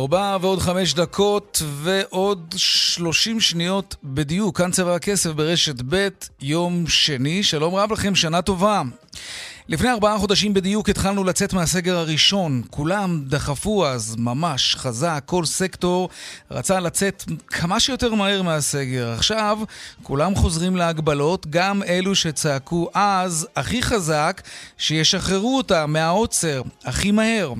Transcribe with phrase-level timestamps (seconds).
[0.00, 4.58] ארבע ועוד חמש דקות ועוד שלושים שניות בדיוק.
[4.58, 6.08] כאן צבע הכסף ברשת ב',
[6.40, 7.42] יום שני.
[7.42, 8.82] שלום רב לכם, שנה טובה.
[9.68, 12.62] לפני ארבעה חודשים בדיוק התחלנו לצאת מהסגר הראשון.
[12.70, 16.08] כולם דחפו אז ממש חזק, כל סקטור
[16.50, 19.12] רצה לצאת כמה שיותר מהר מהסגר.
[19.12, 19.58] עכשיו
[20.02, 24.42] כולם חוזרים להגבלות, גם אלו שצעקו אז הכי חזק,
[24.78, 27.52] שישחררו אותם מהעוצר הכי מהר.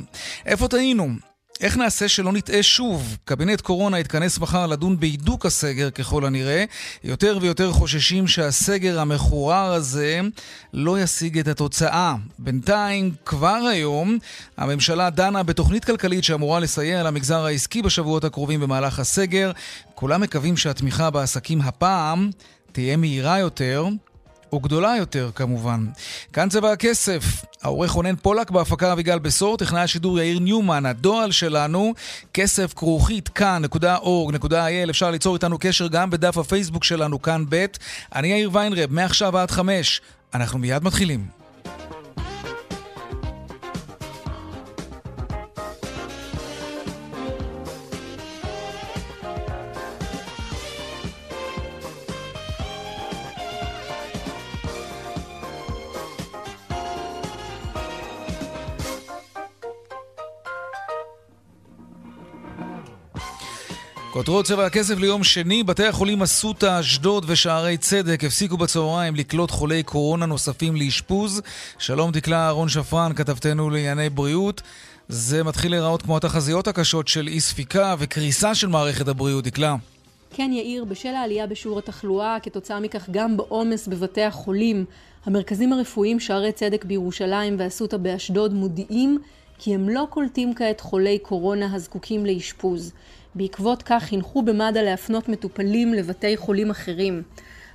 [0.47, 1.30] איפה טעינו?
[1.61, 3.17] איך נעשה שלא נטעה שוב?
[3.25, 6.65] קבינט קורונה יתכנס מחר לדון בהידוק הסגר ככל הנראה.
[7.05, 10.21] יותר ויותר חוששים שהסגר המחורר הזה
[10.73, 12.15] לא ישיג את התוצאה.
[12.39, 14.19] בינתיים, כבר היום,
[14.57, 19.53] הממשלה דנה בתוכנית כלכלית שאמורה לסייע למגזר העסקי בשבועות הקרובים במהלך הסגר.
[19.95, 22.31] כולם מקווים שהתמיכה בעסקים הפעם
[22.73, 23.89] תהיה מהירה יותר,
[24.55, 25.87] וגדולה יותר כמובן.
[26.33, 27.23] כאן צבע הכסף,
[27.63, 31.95] העורך רונן פולק בהפקה אביגל בשור, טכנאי השידור יאיר ניומן, הדועל שלנו,
[32.35, 37.67] כסף כרוכית כאן.org.il, אפשר ליצור איתנו קשר גם בדף הפייסבוק שלנו כאן ב',
[38.15, 40.01] אני יאיר ויינרב, מעכשיו עד חמש,
[40.35, 41.40] אנחנו מיד מתחילים.
[64.31, 69.83] כותרות צבע הכסף ליום שני, בתי החולים אסותא, אשדוד ושערי צדק הפסיקו בצהריים לקלוט חולי
[69.83, 71.43] קורונה נוספים לאשפוז.
[71.79, 74.63] שלום דקלה אהרון שפרן, כתבתנו לענייני בריאות.
[75.09, 79.77] זה מתחיל להיראות כמו התחזיות הקשות של אי ספיקה וקריסה של מערכת הבריאות, דקלה.
[80.31, 84.85] כן, יאיר, בשל העלייה בשיעור התחלואה, כתוצאה מכך גם בעומס בבתי החולים,
[85.27, 89.19] המרכזים הרפואיים שערי צדק בירושלים ואסותא באשדוד מודיעים
[89.59, 92.93] כי הם לא קולטים כעת חולי קורונה הזקוקים לאשפוז.
[93.35, 97.23] בעקבות כך הנחו במד"א להפנות מטופלים לבתי חולים אחרים.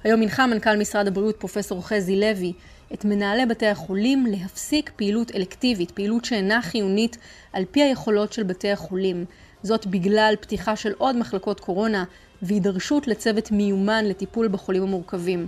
[0.03, 2.53] היום הנחה מנכ"ל משרד הבריאות פרופסור חזי לוי
[2.93, 7.17] את מנהלי בתי החולים להפסיק פעילות אלקטיבית, פעילות שאינה חיונית
[7.53, 9.25] על פי היכולות של בתי החולים.
[9.63, 12.03] זאת בגלל פתיחה של עוד מחלקות קורונה
[12.41, 15.47] והידרשות לצוות מיומן לטיפול בחולים המורכבים.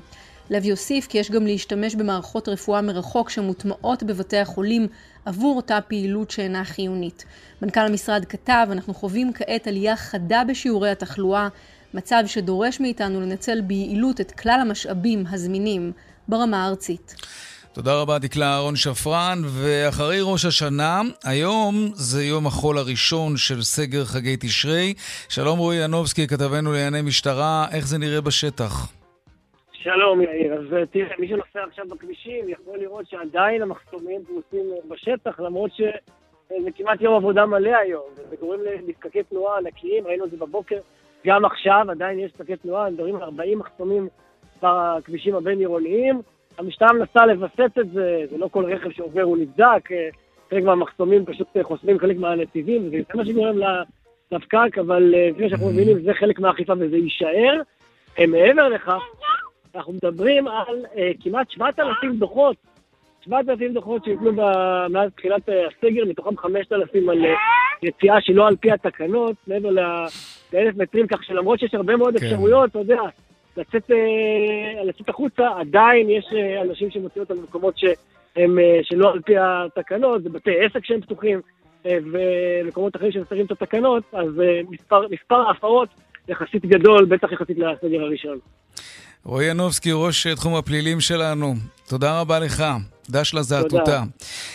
[0.50, 4.88] לוי הוסיף כי יש גם להשתמש במערכות רפואה מרחוק שמוטמעות בבתי החולים
[5.28, 7.26] עבור אותה פעילות שאינה חיונית.
[7.62, 11.48] מנכ"ל המשרד כתב, אנחנו חווים כעת עלייה חדה בשיעורי התחלואה,
[11.94, 15.92] מצב שדורש מאיתנו לנצל ביעילות את כלל המשאבים הזמינים
[16.28, 17.16] ברמה הארצית.
[17.74, 19.42] תודה רבה, דקלה אהרון שפרן.
[19.46, 24.94] ואחרי ראש השנה, היום זה יום החול הראשון של סגר חגי תשרי.
[25.30, 28.97] שלום רועי ינובסקי, כתבנו לענייני משטרה, איך זה נראה בשטח?
[29.84, 34.78] שלום יאיר, אז אה, תראה, מי שנוסע עכשיו בכבישים יכול לראות שעדיין המחסומים פרוסים אה,
[34.88, 35.92] בשטח, למרות שזה
[36.52, 40.80] אה, כמעט יום עבודה מלא היום, וזה גורם לפקקי תנועה ענקיים, ראינו את זה בבוקר,
[41.26, 44.08] גם עכשיו עדיין יש פקקי תנועה, מדברים על 40 מחסומים
[44.64, 46.22] בכבישים הבין-עירוניים.
[46.58, 49.90] המשטרה מנסה לווסת את זה, זה לא כל רכב שעובר הוא נבדק,
[50.50, 53.56] חלק מהמחסומים פשוט חוסמים חלק מהנתיבים, וזה מה שגורם
[54.32, 57.62] לפקק, אבל לפני שאנחנו מבינים, זה חלק מהאכיפה וזה יישאר.
[58.28, 59.02] מעבר לכך,
[59.78, 62.56] אנחנו מדברים על uh, כמעט 7,000 דוחות,
[63.26, 64.32] 7,000 דוחות שניתנו
[64.90, 67.28] מאז תחילת אה, הסגר, מתוכם 5,000 על uh,
[67.84, 69.70] יציאה שלא על פי התקנות, מעבר
[70.54, 72.26] לאלף מטרים, כך שלמרות שיש הרבה מאוד כן.
[72.26, 73.02] אפשרויות, אתה יודע,
[73.58, 79.22] לצאת, uh, לצאת החוצה, עדיין יש uh, אנשים שמוציאים אותם במקומות שהם uh, שלא על
[79.22, 81.42] פי התקנות, זה בתי עסק שהם פתוחים,
[81.86, 85.90] ומקומות אחרים שמסתרים את התקנות, אז מספר, מספר ההפרות
[86.28, 88.38] יחסית גדול, בטח יחסית לסגר הראשון.
[89.28, 91.56] רועי ינובסקי, ראש תחום הפלילים שלנו,
[91.88, 92.64] תודה רבה לך.
[93.10, 94.04] דש לזעתותה.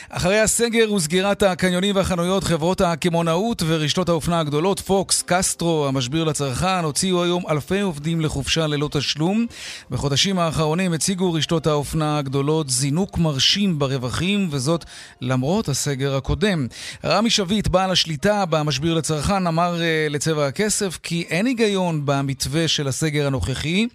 [0.08, 7.22] אחרי הסגר וסגירת הקניונים והחנויות, חברות הקמעונאות ורשתות האופנה הגדולות, פוקס, קסטרו, המשביר לצרכן, הוציאו
[7.22, 9.46] היום אלפי עובדים לחופשה ללא תשלום.
[9.90, 14.84] בחודשים האחרונים הציגו רשתות האופנה הגדולות זינוק מרשים ברווחים, וזאת
[15.20, 16.66] למרות הסגר הקודם.
[17.04, 22.88] רמי שביט, בעל השליטה במשביר לצרכן, אמר uh, לצבע הכסף כי אין היגיון במתווה של
[22.88, 23.87] הסגר הנוכחי.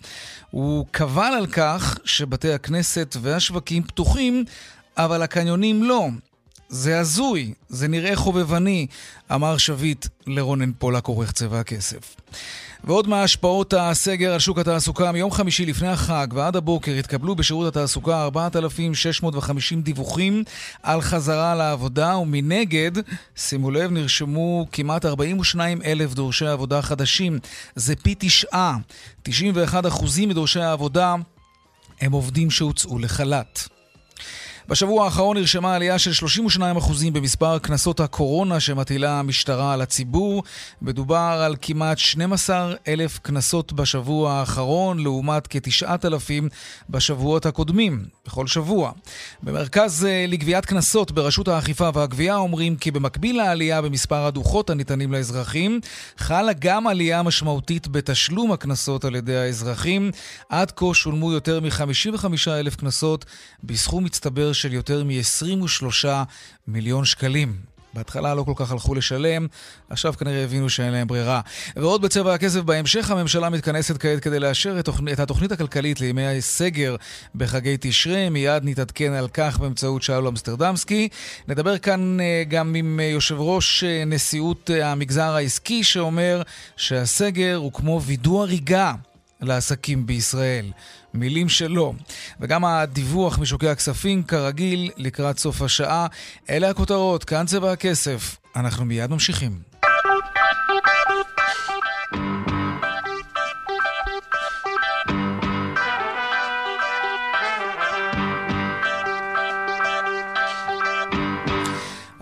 [0.52, 4.46] הוא קבל על כך שבתי הכנסת והשווקים פתוחים,
[4.98, 6.08] אבל הקניונים לא.
[6.70, 8.88] זה הזוי, זה נראה חובבני,
[9.34, 12.16] אמר שביט לרונן פולק, עורך צבע הכסף.
[12.84, 18.24] ועוד מהשפעות הסגר על שוק התעסוקה, מיום חמישי לפני החג ועד הבוקר התקבלו בשירות התעסוקה
[18.24, 20.44] 4,650 דיווחים
[20.84, 22.92] על חזרה לעבודה, ומנגד,
[23.36, 27.40] שימו לב, נרשמו כמעט 42 אלף דורשי עבודה חדשים.
[27.76, 28.78] זה פי תשעה.
[29.28, 29.32] 91%
[30.28, 31.16] מדורשי העבודה
[32.02, 33.77] הם עובדים שהוצאו לחל"ת.
[34.70, 36.12] בשבוע האחרון נרשמה עלייה של
[36.58, 36.62] 32%
[37.14, 40.44] במספר קנסות הקורונה שמטילה המשטרה על הציבור.
[40.82, 46.44] מדובר על כמעט 12 אלף קנסות בשבוע האחרון, לעומת כ-9,000
[46.90, 48.92] בשבועות הקודמים, בכל שבוע.
[49.44, 55.80] במרכז אה, לגביית קנסות ברשות האכיפה והגבייה אומרים כי במקביל לעלייה במספר הדוחות הניתנים לאזרחים,
[56.18, 60.12] חלה גם עלייה משמעותית בתשלום הקנסות על ידי האזרחים.
[60.50, 63.26] עד כה שולמו יותר מ-55 אלף קנסות
[63.64, 66.08] בסכום מצטבר של יותר מ-23
[66.68, 67.56] מיליון שקלים.
[67.98, 69.48] בהתחלה לא כל כך הלכו לשלם,
[69.90, 71.42] עכשיו כנראה הבינו שאין להם ברירה.
[71.76, 76.96] ועוד בצבע הכסף בהמשך, הממשלה מתכנסת כעת כדי לאשר את, את התוכנית הכלכלית לימי הסגר
[77.36, 78.30] בחגי תשרי.
[78.30, 81.10] מיד נתעדכן על כך באמצעות שאול אמסטרדמסקי.
[81.48, 86.42] נדבר כאן אה, גם עם אה, יושב ראש אה, נשיאות המגזר העסקי, שאומר
[86.78, 88.94] שהסגר הוא כמו וידוא הריגה
[89.42, 90.66] לעסקים בישראל.
[91.20, 91.94] מילים שלו.
[92.40, 96.08] וגם הדיווח משוקי הכספים, כרגיל, לקראת סוף השעה.
[96.50, 98.38] אלה הכותרות, כאן צבע הכסף.
[98.56, 99.68] אנחנו מיד ממשיכים.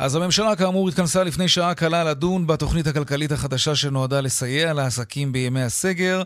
[0.06, 5.62] אז הממשלה כאמור התכנסה לפני שעה קלה לדון בתוכנית הכלכלית החדשה שנועדה לסייע לעסקים בימי
[5.62, 6.24] הסגר.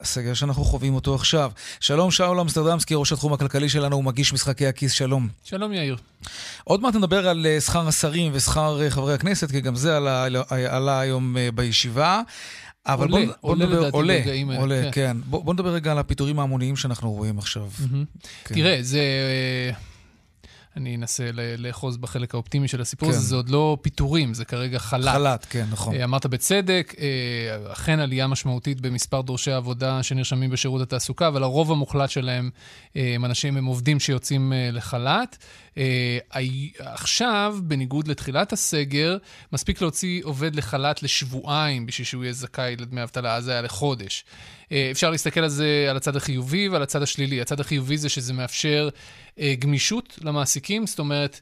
[0.00, 1.50] הסגר שאנחנו חווים אותו עכשיו.
[1.80, 5.28] שלום, שאול אמסטרדמסקי, ראש התחום הכלכלי שלנו, ומגיש משחקי הכיס, שלום.
[5.44, 5.96] שלום, יאיר.
[6.64, 10.26] עוד מעט נדבר על אה, שכר השרים ושכר אה, חברי הכנסת, כי גם זה עלה,
[10.48, 12.22] עלה היום אה, בישיבה.
[12.86, 14.60] אבל עולה, בוא, בוא עולה נדבר, לדעתי עולה, ברגעים האלה.
[14.60, 14.90] עולה, כן.
[14.92, 15.16] כן.
[15.24, 17.68] בוא, בוא נדבר רגע על הפיטורים ההמוניים שאנחנו רואים עכשיו.
[17.78, 18.26] Mm-hmm.
[18.44, 18.54] כן.
[18.54, 19.00] תראה, זה...
[20.76, 23.24] אני אנסה לאחוז בחלק האופטימי של הסיפור הזה, כן.
[23.24, 25.12] זה עוד לא פיטורים, זה כרגע חל"ת.
[25.12, 25.94] חל"ת, כן, נכון.
[25.94, 31.72] אה, אמרת בצדק, אה, אכן עלייה משמעותית במספר דורשי עבודה שנרשמים בשירות התעסוקה, אבל הרוב
[31.72, 32.50] המוחלט שלהם
[32.96, 35.36] אה, הם אנשים, הם עובדים שיוצאים לחל"ת.
[36.78, 39.16] עכשיו, בניגוד לתחילת הסגר,
[39.52, 44.24] מספיק להוציא עובד לחל"ת לשבועיים בשביל שהוא יהיה זכאי לדמי אבטלה, אז זה היה לחודש.
[44.90, 47.40] אפשר להסתכל על זה, על הצד החיובי ועל הצד השלילי.
[47.40, 48.88] הצד החיובי זה שזה מאפשר
[49.58, 51.40] גמישות למעסיקים, זאת אומרת,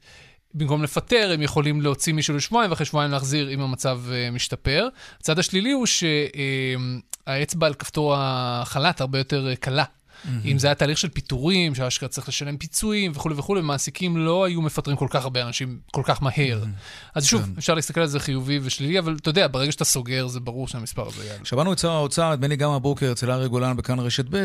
[0.55, 4.01] במקום לפטר, הם יכולים להוציא מישהו לשבועיים, ואחרי שבועיים להחזיר אם המצב
[4.33, 4.89] משתפר.
[5.21, 5.87] הצד השלילי הוא
[7.27, 9.85] שהאצבע על כפתור החל"ת הרבה יותר קלה.
[9.85, 10.29] Mm-hmm.
[10.45, 14.63] אם זה היה תהליך של פיטורים, שאשכרה צריך לשלם פיצויים וכולי וכולי, מעסיקים לא היו
[14.63, 16.63] מפטרים כל כך הרבה אנשים כל כך מהר.
[16.63, 17.11] Mm-hmm.
[17.15, 17.51] אז שוב, כן.
[17.59, 21.09] אפשר להסתכל על זה חיובי ושלילי, אבל אתה יודע, ברגע שאתה סוגר, זה ברור שהמספר
[21.09, 21.45] הזה יעלה.
[21.45, 24.45] שמענו את שר האוצר, נדמה לי גם הבוקר, אצל ארי גולן בכאן רשת ב', אה,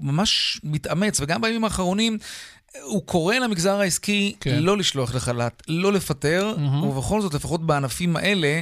[0.00, 2.18] ממש מתאמץ, וגם בימים האחרונים,
[2.82, 4.62] הוא קורא למגזר העסקי כן.
[4.62, 6.84] לא לשלוח לחל"ת, לא לפטר, mm-hmm.
[6.84, 8.60] ובכל זאת, לפחות בענפים האלה,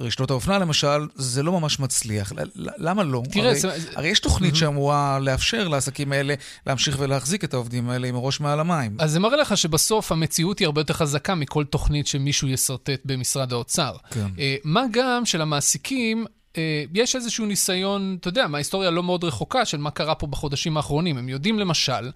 [0.00, 2.32] רשתות האופנה למשל, זה לא ממש מצליח.
[2.56, 3.22] למה לא?
[3.30, 3.68] תראה, הרי, זה...
[3.94, 4.58] הרי יש תוכנית mm-hmm.
[4.58, 6.34] שאמורה לאפשר לעסקים האלה
[6.66, 8.96] להמשיך ולהחזיק את העובדים האלה עם הראש מעל המים.
[8.98, 13.52] אז זה מראה לך שבסוף המציאות היא הרבה יותר חזקה מכל תוכנית שמישהו ישרטט במשרד
[13.52, 13.92] האוצר.
[14.10, 14.26] כן.
[14.38, 19.78] אה, מה גם שלמעסיקים אה, יש איזשהו ניסיון, אתה יודע, מההיסטוריה לא מאוד רחוקה של
[19.78, 21.18] מה קרה פה בחודשים האחרונים.
[21.18, 22.10] הם יודעים למשל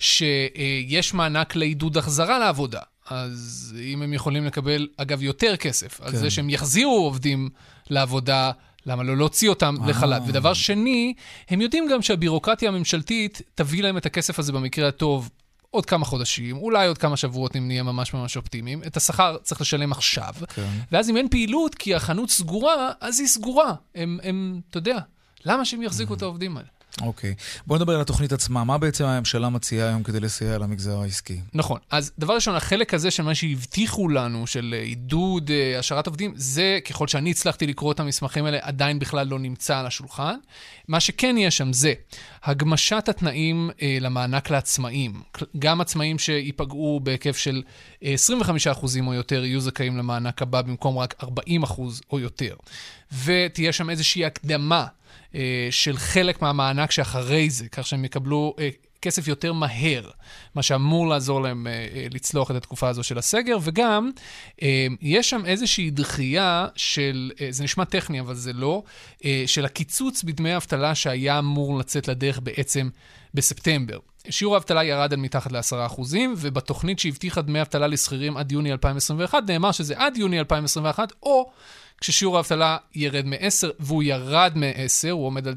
[0.00, 2.80] שיש מענק לעידוד החזרה לעבודה.
[3.10, 6.04] אז אם הם יכולים לקבל, אגב, יותר כסף, כן.
[6.04, 7.48] על זה שהם יחזירו עובדים
[7.90, 8.50] לעבודה,
[8.86, 9.90] למה לא להוציא אותם אה.
[9.90, 10.22] לחל"ת?
[10.26, 11.14] ודבר שני,
[11.48, 15.30] הם יודעים גם שהבירוקרטיה הממשלתית תביא להם את הכסף הזה במקרה הטוב
[15.70, 18.82] עוד כמה חודשים, אולי עוד כמה שבועות אם נהיה ממש ממש אופטימיים.
[18.82, 20.34] את השכר צריך לשלם עכשיו.
[20.54, 20.68] כן.
[20.92, 23.74] ואז אם אין פעילות כי החנות סגורה, אז היא סגורה.
[23.94, 24.98] הם, הם אתה יודע,
[25.44, 26.68] למה שהם יחזיקו את העובדים האלה?
[27.02, 27.34] אוקיי.
[27.66, 28.64] בוא נדבר על התוכנית עצמה.
[28.64, 31.40] מה בעצם הממשלה מציעה היום כדי לסייע למגזר העסקי?
[31.54, 31.78] נכון.
[31.90, 36.78] אז דבר ראשון, החלק הזה של מה שהבטיחו לנו, של עידוד אה, השארת עובדים, זה,
[36.84, 40.34] ככל שאני הצלחתי לקרוא את המסמכים האלה, עדיין בכלל לא נמצא על השולחן.
[40.88, 41.92] מה שכן יש שם זה
[42.44, 45.22] הגמשת התנאים אה, למענק לעצמאים.
[45.58, 47.62] גם עצמאים שייפגעו בהיקף של
[48.02, 48.04] 25%
[49.06, 51.26] או יותר יהיו זכאים למענק הבא במקום רק 40%
[52.10, 52.54] או יותר.
[53.24, 54.99] ותהיה שם איזושהי הקדמה אה,
[55.70, 58.68] של חלק מהמענק שאחרי זה, כך שהם יקבלו אה,
[59.02, 60.10] כסף יותר מהר,
[60.54, 64.10] מה שאמור לעזור להם אה, לצלוח את התקופה הזו של הסגר, וגם
[65.00, 68.82] יש שם איזושהי דחייה של, זה נשמע טכני אבל זה לא,
[69.46, 72.88] של הקיצוץ בדמי אבטלה שהיה אמור לצאת לדרך בעצם
[73.34, 73.98] בספטמבר.
[74.30, 76.00] שיעור האבטלה ירד על מתחת ל-10%,
[76.36, 81.50] ובתוכנית שהבטיחה דמי אבטלה לשכירים עד יוני 2021, נאמר שזה עד יוני 2021, או
[82.00, 85.54] כששיעור האבטלה ירד מ-10, והוא ירד מ-10, הוא עומד על,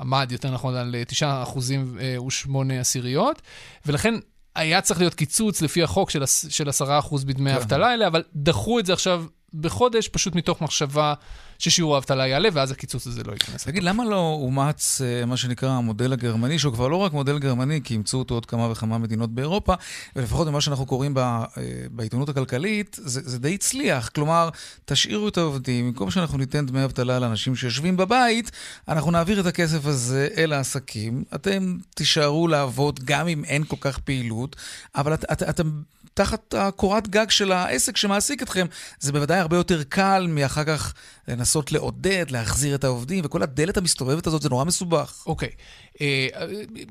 [0.00, 3.42] עמד יותר נכון על 9 אחוזים אה, ושמונה עשיריות,
[3.86, 4.14] ולכן
[4.54, 7.56] היה צריך להיות קיצוץ לפי החוק של, של 10 אחוז בדמי כן.
[7.56, 9.24] האבטלה האלה, אבל דחו את זה עכשיו
[9.60, 11.14] בחודש, פשוט מתוך מחשבה
[11.58, 13.64] ששיעור האבטלה יעלה, ואז הקיצוץ הזה לא ייכנס.
[13.64, 17.80] תגיד, למה לא אומץ אה, מה שנקרא המודל הגרמני, שהוא כבר לא רק מודל גרמני,
[17.84, 19.74] כי אימצו אותו עוד כמה וכמה מדינות באירופה,
[20.16, 21.44] ולפחות ממה שאנחנו קוראים אה,
[21.90, 24.08] בעיתונות הכלכלית, זה, זה די הצליח.
[24.08, 24.48] כלומר,
[24.84, 28.50] תשאירו את העובדים, במקום שאנחנו ניתן דמי אבטלה לאנשים שיושבים בבית,
[28.88, 31.24] אנחנו נעביר את הכסף הזה אל העסקים.
[31.34, 34.56] אתם תישארו לעבוד גם אם אין כל כך פעילות,
[34.94, 35.70] אבל את, את, אתם
[36.16, 38.66] תחת הקורת גג של העסק שמעסיק אתכם.
[39.00, 40.94] זה בוודאי הרבה יותר קל מאחר כך
[41.28, 45.22] לנסות לעודד, להחזיר את העובדים, וכל הדלת המסתובבת הזאת זה נורא מסובך.
[45.26, 45.48] אוקיי.
[45.48, 45.54] אה,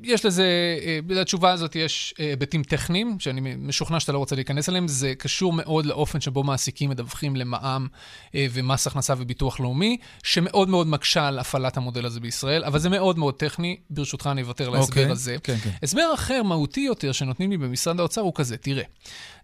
[0.03, 0.45] יש לזה,
[0.85, 4.87] אה, לתשובה הזאת יש אה, היבטים טכניים, שאני משוכנע שאתה לא רוצה להיכנס אליהם.
[4.87, 7.87] זה קשור מאוד לאופן שבו מעסיקים מדווחים למע"מ
[8.35, 13.17] ומס הכנסה וביטוח לאומי, שמאוד מאוד מקשה על הפעלת המודל הזה בישראל, אבל זה מאוד
[13.19, 13.77] מאוד טכני.
[13.89, 14.99] ברשותך, אני אוותר להסבר okay.
[14.99, 15.11] אוקיי.
[15.11, 15.35] הזה.
[15.43, 15.69] כן, כן.
[15.83, 18.83] הסבר אחר, מהותי יותר, שנותנים לי במשרד האוצר הוא כזה, תראה.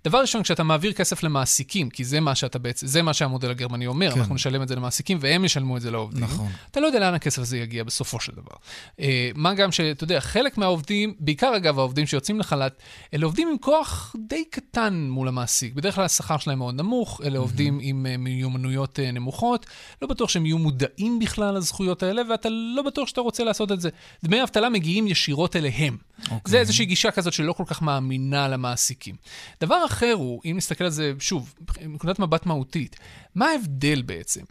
[0.05, 3.87] דבר ראשון, כשאתה מעביר כסף למעסיקים, כי זה מה שאתה בעצם, זה מה שהמודל הגרמני
[3.87, 4.19] אומר, כן.
[4.19, 6.23] אנחנו נשלם את זה למעסיקים והם ישלמו את זה לעובדים.
[6.23, 6.51] נכון.
[6.71, 8.55] אתה לא יודע לאן הכסף הזה יגיע בסופו של דבר.
[8.99, 12.81] אה, מה גם שאתה יודע, חלק מהעובדים, בעיקר אגב העובדים שיוצאים לחל"ת,
[13.13, 15.73] אלה עובדים עם כוח די קטן מול המעסיק.
[15.73, 19.65] בדרך כלל השכר שלהם מאוד נמוך, אלה עובדים עם אה, מיומנויות אה, נמוכות,
[20.01, 23.81] לא בטוח שהם יהיו מודעים בכלל לזכויות האלה, ואתה לא בטוח שאתה רוצה לעשות את
[23.81, 23.89] זה.
[24.23, 25.97] דמי אבטלה מגיעים ישירות אליהם.
[25.97, 26.23] Okay.
[26.31, 26.51] אוקיי.
[26.51, 29.15] זה איזושהי גישה כזאת שלא כל כך מאמינה למעסיקים.
[29.61, 32.95] דבר אחר הוא, אם נסתכל על זה, שוב, מנקודת מבט מהותית,
[33.35, 34.41] מה ההבדל בעצם?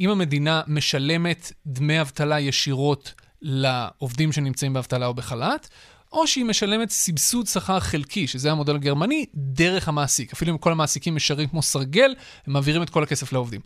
[0.00, 5.68] אם המדינה משלמת דמי אבטלה ישירות לעובדים שנמצאים באבטלה או בחל"ת,
[6.12, 10.32] או שהיא משלמת סבסוד שכר חלקי, שזה המודל הגרמני, דרך המעסיק.
[10.32, 12.14] אפילו אם כל המעסיקים משרים כמו סרגל,
[12.46, 13.60] הם מעבירים את כל הכסף לעובדים.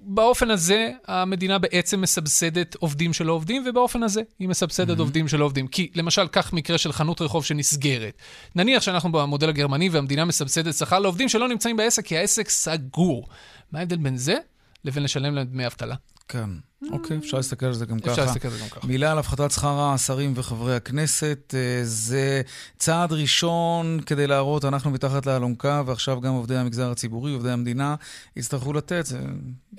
[0.00, 5.00] באופן הזה, המדינה בעצם מסבסדת עובדים שלא עובדים, ובאופן הזה היא מסבסדת mm-hmm.
[5.00, 5.68] עובדים שלא עובדים.
[5.68, 8.18] כי למשל, קח מקרה של חנות רחוב שנסגרת.
[8.54, 13.28] נניח שאנחנו במודל הגרמני והמדינה מסבסדת שכר לעובדים שלא נמצאים בעסק, כי העסק סגור.
[13.72, 14.36] מה ההבדל בין זה
[14.84, 15.94] לבין לשלם להם דמי אבטלה?
[16.28, 16.50] כן.
[16.92, 18.10] אוקיי, אפשר להסתכל על זה גם ככה.
[18.10, 18.86] אפשר להסתכל על זה גם ככה.
[18.86, 21.54] מילה על הפחתת שכר השרים וחברי הכנסת.
[21.56, 22.42] אה, זה
[22.78, 27.94] צעד ראשון כדי להראות, אנחנו מתחת לאלונקה, ועכשיו גם עובדי המגזר הציבורי, עובדי המדינה,
[28.36, 29.06] יצטרכו לתת.
[29.06, 29.18] זה...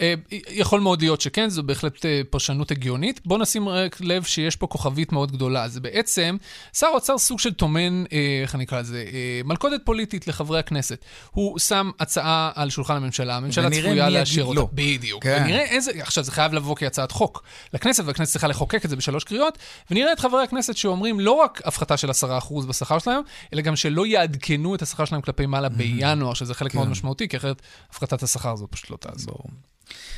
[0.02, 0.14] אה,
[0.50, 3.22] יכול מאוד להיות שכן, זו בהחלט אה, פרשנות הגיונית.
[3.26, 5.68] בואו נשים רק לב שיש פה כוכבית מאוד גדולה.
[5.68, 6.38] זה בעצם,
[6.74, 8.04] שר האוצר סוג של טומן,
[8.42, 9.06] איך אני אקרא לזה,
[9.46, 11.06] מלכודת פוליטית לחברי הכנסת.
[11.32, 14.60] הוא שם הצעה על שולחן הממשלה, הממשלה צפויה לאשר אותה.
[14.60, 14.70] לא.
[14.74, 15.24] בדיוק.
[15.24, 15.42] כן.
[15.44, 19.24] ונראה איזה, עכשיו זה חייב לבוא כהצעת חוק לכנסת, והכנסת צריכה לחוקק את זה בשלוש
[19.24, 19.58] קריאות,
[19.92, 22.14] ונראה את חברי הכנסת שאומרים לא רק הפחתה של 10%
[22.70, 23.22] בשכר שלהם,
[23.54, 26.92] אלא גם שלא יעדכנו את השכר שלהם כלפי מעלה בינואר, שזה חלק מאוד כן.
[26.92, 29.40] משמעותי, כי אחרת הפחתת השכר הזו פשוט לא תעזור.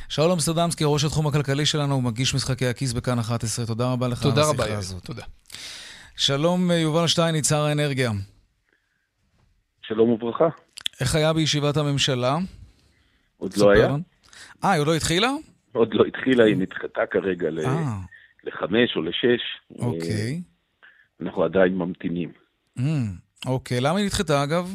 [0.09, 3.65] שלום סטרדמסקי, ראש התחום הכלכלי שלנו, הוא מגיש משחקי הכיס בכאן 11.
[3.65, 5.03] תודה רבה לך על השיחה הזאת.
[5.03, 5.23] תודה.
[6.15, 8.11] שלום, יובל שטייניץ, שר האנרגיה.
[9.81, 10.47] שלום וברכה.
[10.99, 12.37] איך היה בישיבת הממשלה?
[13.37, 13.95] עוד לא היה.
[14.63, 15.29] אה, היא עוד לא התחילה?
[15.71, 17.97] עוד לא התחילה, היא נדחתה כרגע אה.
[18.43, 19.41] לחמש או לשש.
[19.79, 20.41] אוקיי.
[21.21, 22.31] אנחנו עדיין ממתינים.
[22.79, 22.81] Mm,
[23.45, 24.69] אוקיי, למה היא נדחתה אגב?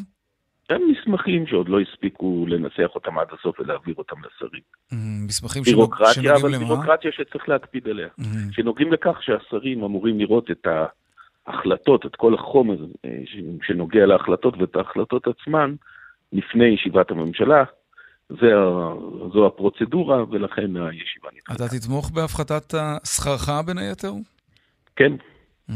[0.71, 4.63] הם מסמכים שעוד לא הספיקו לנסח אותם עד הסוף ולהעביר אותם לשרים.
[4.93, 4.95] Mm,
[5.27, 6.65] מסמכים בירוקרטיה, שנוגעים אבל למה?
[6.65, 8.09] בירוקרטיה שצריך להקפיד עליה.
[8.21, 8.25] Mm.
[8.53, 10.67] שנוגעים לכך שהשרים אמורים לראות את
[11.47, 13.19] ההחלטות, את כל החומר אה,
[13.63, 15.75] שנוגע להחלטות ואת ההחלטות עצמן
[16.33, 17.65] לפני ישיבת הממשלה,
[18.29, 18.47] זה,
[19.35, 21.65] זו הפרוצדורה, ולכן הישיבה נדחתה.
[21.65, 24.13] אתה תתמוך בהפחתת שכרך בין היתר?
[24.97, 25.13] כן.
[25.71, 25.75] Mm-hmm.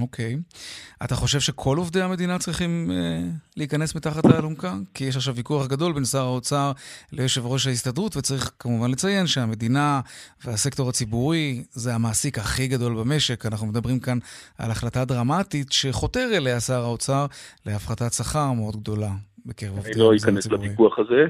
[0.00, 0.34] אוקיי.
[0.34, 0.56] Okay.
[1.04, 3.20] אתה חושב שכל עובדי המדינה צריכים אה,
[3.56, 4.74] להיכנס מתחת לאלונקה?
[4.94, 6.72] כי יש עכשיו ויכוח גדול בין שר האוצר
[7.12, 10.00] ליושב ראש ההסתדרות, וצריך כמובן לציין שהמדינה
[10.44, 13.46] והסקטור הציבורי זה המעסיק הכי גדול במשק.
[13.46, 14.18] אנחנו מדברים כאן
[14.58, 17.26] על החלטה דרמטית שחותר אליה שר האוצר
[17.66, 19.10] להפחתת שכר מאוד גדולה
[19.46, 20.18] בקרב עובדי המגזר הציבורי.
[20.18, 21.26] אני לא אכנס לוויכוח הזה,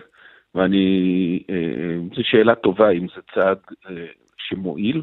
[0.54, 1.42] ואני...
[1.50, 3.58] אה, זו שאלה טובה אם זה צעד
[3.90, 4.06] אה,
[4.38, 5.02] שמועיל.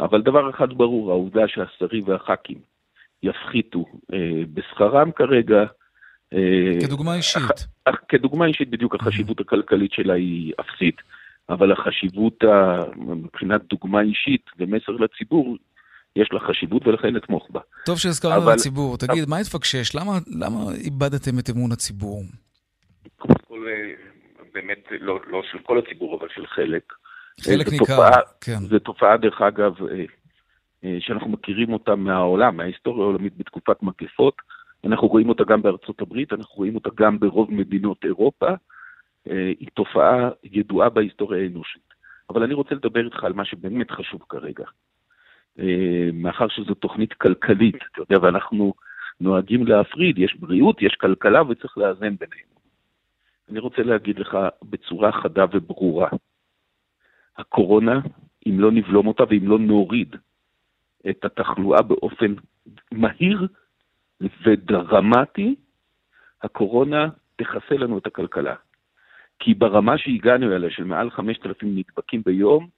[0.00, 2.58] אבל דבר אחד ברור, העובדה שהשרים והח"כים
[3.22, 5.64] יפחיתו אה, בשכרם כרגע...
[6.34, 7.66] אה, כדוגמה אישית.
[8.08, 10.96] כדוגמה אישית, בדיוק החשיבות הכלכלית שלה היא אפסית,
[11.48, 15.56] אבל החשיבות, ה, מבחינת דוגמה אישית ומסר לציבור,
[16.16, 17.60] יש לה חשיבות ולכן נתמוך בה.
[17.86, 18.52] טוב שהזכרנו אבל...
[18.52, 18.96] לציבור.
[18.96, 19.30] תגיד, אבל...
[19.30, 19.94] מה התפקשש?
[19.94, 22.22] למה, למה איבדתם את אמון הציבור?
[23.16, 24.13] קודם כל, אה,
[24.54, 26.92] באמת, לא, לא של כל הציבור, אבל של חלק.
[27.40, 28.56] חלק ניכר, תופעה, כן.
[28.56, 30.04] זו תופעה, דרך אגב, אה,
[30.84, 34.34] אה, שאנחנו מכירים אותה מהעולם, מההיסטוריה העולמית בתקופת מגפות.
[34.84, 38.48] אנחנו רואים אותה גם בארצות הברית, אנחנו רואים אותה גם ברוב מדינות אירופה.
[39.30, 41.94] אה, היא תופעה ידועה בהיסטוריה האנושית.
[42.30, 44.64] אבל אני רוצה לדבר איתך על מה שבאמת חשוב כרגע.
[46.12, 48.74] מאחר שזו תוכנית כלכלית, אתה יודע, ואנחנו
[49.20, 52.53] נוהגים להפריד, יש בריאות, יש כלכלה וצריך לאזן ביניהם.
[53.50, 56.08] אני רוצה להגיד לך בצורה חדה וברורה,
[57.36, 58.00] הקורונה,
[58.46, 60.16] אם לא נבלום אותה ואם לא נוריד
[61.10, 62.34] את התחלואה באופן
[62.92, 63.48] מהיר
[64.20, 65.54] ודרמטי,
[66.42, 68.54] הקורונה תכסה לנו את הכלכלה.
[69.38, 72.68] כי ברמה שהגענו אליה, של מעל 5,000 נדבקים ביום,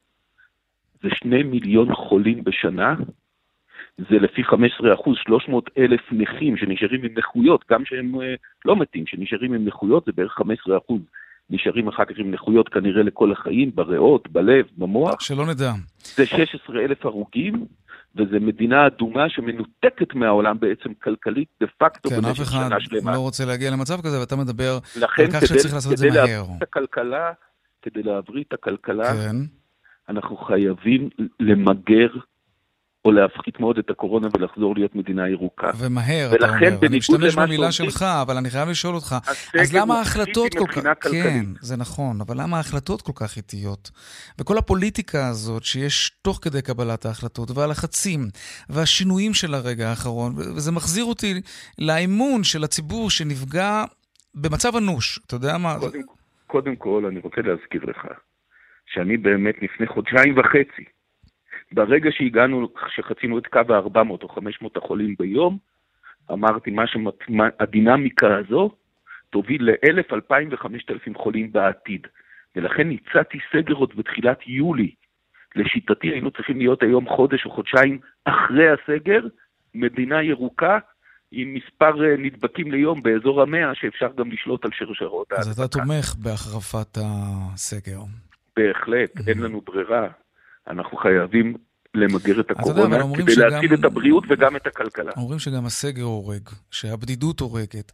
[1.02, 2.94] זה 2 מיליון חולים בשנה,
[3.99, 8.35] זה לפי 15 אחוז, 300 אלף נכים שנשארים עם נכויות, גם שהם אה,
[8.65, 11.00] לא מתים, שנשארים עם נכויות, זה בערך 15 אחוז
[11.50, 15.21] נשארים אחר כך עם נכויות כנראה לכל החיים, בריאות, בלב, במוח.
[15.21, 15.73] שלא נדע.
[15.99, 17.67] זה 16 אלף הרוגים,
[18.17, 22.91] וזו מדינה אדומה שמנותקת מהעולם בעצם כלכלית דה פקטו כן, במשך שנה שלמה.
[22.91, 24.79] כן, אף אחד לא רוצה להגיע למצב כזה, ואתה מדבר
[25.19, 26.45] על כך שצריך לעשות את זה מהר.
[26.61, 26.81] לכן,
[27.83, 29.37] כדי להבריא את הכלכלה, כן.
[30.09, 31.09] אנחנו חייבים
[31.41, 32.09] למגר
[33.07, 35.71] או להפחית מאוד את הקורונה ולחזור להיות מדינה ירוקה.
[35.79, 36.87] ומהר, אתה אומר.
[36.87, 39.17] אני משתמש במילה שלך, אבל אני חייב לשאול אותך,
[39.61, 40.83] אז למה ההחלטות כל כך...
[41.13, 43.91] כן, זה נכון, אבל למה ההחלטות כל כך איטיות?
[44.41, 48.21] וכל הפוליטיקה הזאת שיש תוך כדי קבלת ההחלטות, והלחצים,
[48.71, 51.35] והשינויים של הרגע האחרון, וזה מחזיר אותי
[51.79, 53.85] לאמון של הציבור שנפגע
[54.35, 55.75] במצב אנוש, אתה יודע מה?
[55.81, 56.01] קודם,
[56.47, 58.07] קודם כל, אני רוצה להזכיר לך,
[58.87, 60.96] שאני באמת לפני חודשיים וחצי,
[61.73, 65.58] ברגע שהגענו, שחצינו את קו ה-400 או 500 החולים ביום,
[66.32, 68.70] אמרתי, מה שהדינמיקה הזו
[69.30, 72.06] תוביל ל-1,000, 2,000 ו-5,000 חולים בעתיד.
[72.56, 74.94] ולכן הצעתי סגר עוד בתחילת יולי.
[75.56, 79.20] לשיטתי היינו צריכים להיות היום חודש או חודשיים אחרי הסגר,
[79.75, 80.78] מדינה ירוקה
[81.30, 85.50] עם מספר אה, נדבקים ליום באזור המאה, שאפשר גם לשלוט על שרשרות ההדבקה.
[85.50, 87.98] אז אתה תומך בהחרפת הסגר.
[88.57, 90.09] בהחלט, אין לנו ברירה.
[90.70, 91.55] אנחנו חייבים
[91.94, 93.48] למגר את הקורונה כדי שגם...
[93.48, 95.12] להציל את הבריאות וגם את הכלכלה.
[95.16, 97.92] אומרים שגם הסגר הורג, שהבדידות הורגת.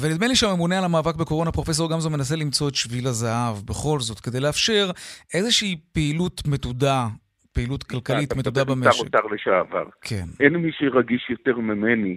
[0.00, 4.20] ונדמה לי שהממונה על המאבק בקורונה, פרופסור גמזו, מנסה למצוא את שביל הזהב בכל זאת,
[4.20, 4.90] כדי לאפשר
[5.34, 7.06] איזושהי פעילות מתודה,
[7.52, 8.92] פעילות כלכלית מתודה במשק.
[8.92, 9.84] שר אוצר לשעבר.
[10.00, 10.24] כן.
[10.40, 12.16] אין מי שרגיש יותר ממני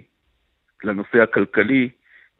[0.84, 1.88] לנושא הכלכלי.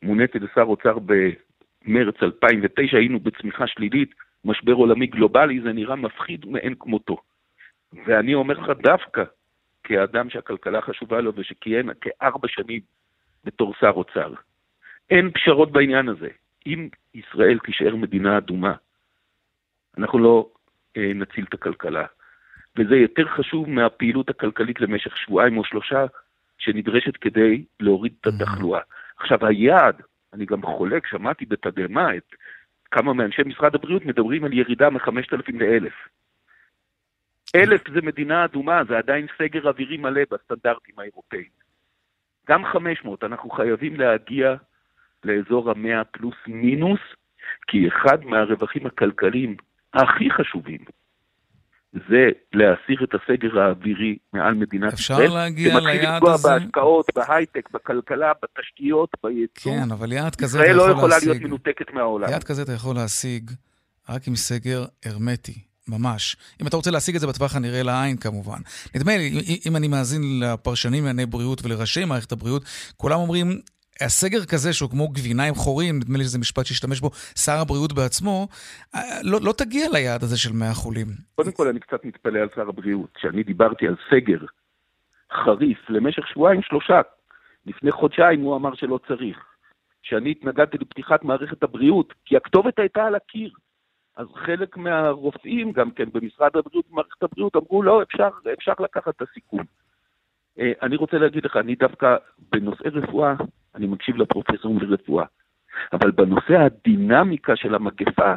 [0.02, 4.10] מוניתי לשר אוצר במרץ 2009, היינו בצמיחה שלילית,
[4.44, 7.16] משבר עולמי גלובלי, זה נראה מפחיד מאין כמותו.
[8.06, 9.24] ואני אומר לך דווקא,
[9.84, 12.80] כאדם שהכלכלה חשובה לו ושכיהן כארבע שנים
[13.44, 14.34] בתור שר אוצר,
[15.10, 16.28] אין פשרות בעניין הזה.
[16.66, 18.74] אם ישראל תישאר מדינה אדומה,
[19.98, 20.50] אנחנו לא
[20.96, 22.06] אה, נציל את הכלכלה.
[22.78, 26.06] וזה יותר חשוב מהפעילות הכלכלית למשך שבועיים או שלושה
[26.58, 28.80] שנדרשת כדי להוריד את התחלואה.
[29.16, 32.34] עכשיו, היעד, אני גם חולק, שמעתי בתדהמה את
[32.90, 35.92] כמה מאנשי משרד הבריאות מדברים על ירידה מ-5,000 ל-1,000.
[37.56, 41.56] אלף זה מדינה אדומה, זה עדיין סגר אווירי מלא בסטנדרטים האירופאיים.
[42.48, 44.54] גם 500, אנחנו חייבים להגיע
[45.24, 47.00] לאזור המאה פלוס מינוס,
[47.66, 49.56] כי אחד מהרווחים הכלכליים
[49.94, 50.80] הכי חשובים
[51.92, 55.26] זה להסיר את הסגר האווירי מעל מדינת אפשר ישראל.
[55.26, 55.92] אפשר להגיע ליעד הזה?
[55.92, 59.72] שמתחיל לפגוע בהשקעות, בהייטק, בכלכלה, בתשתיות, בייצור.
[59.72, 60.88] כן, אבל יעד כזה אתה יכול להשיג...
[60.88, 62.30] ישראל לא יכולה להיות מנותקת מהעולם.
[62.30, 63.50] יעד כזה אתה יכול להשיג
[64.08, 65.62] רק עם סגר הרמטי.
[65.88, 66.36] ממש.
[66.62, 68.58] אם אתה רוצה להשיג את זה בטווח הנראה לעין כמובן.
[68.94, 69.30] נדמה לי,
[69.66, 72.62] אם אני מאזין לפרשנים לענייני בריאות ולראשי מערכת הבריאות,
[72.96, 73.46] כולם אומרים,
[74.00, 77.10] הסגר כזה שהוא כמו גבינה עם חורים, נדמה לי שזה משפט שהשתמש בו
[77.44, 78.48] שר הבריאות בעצמו,
[78.94, 81.06] אה, לא, לא תגיע ליעד הזה של 100 חולים.
[81.34, 83.10] קודם כל אני קצת מתפלא על שר הבריאות.
[83.14, 84.38] כשאני דיברתי על סגר
[85.44, 87.00] חריף למשך שבועיים שלושה,
[87.66, 89.36] לפני חודשיים הוא אמר שלא צריך.
[90.02, 93.50] שאני התנגדתי לפתיחת מערכת הבריאות, כי הכתובת הייתה על הקיר.
[94.16, 99.22] אז חלק מהרופאים גם כן במשרד הבריאות, במערכת הבריאות, אמרו, לא, אפשר, אפשר לקחת את
[99.22, 99.64] הסיכון.
[100.58, 102.16] אה, אני רוצה להגיד לך, אני דווקא
[102.52, 103.34] בנושאי רפואה,
[103.74, 105.24] אני מקשיב לפרופסורים לרפואה,
[105.92, 108.34] אבל בנושא הדינמיקה של המגפה,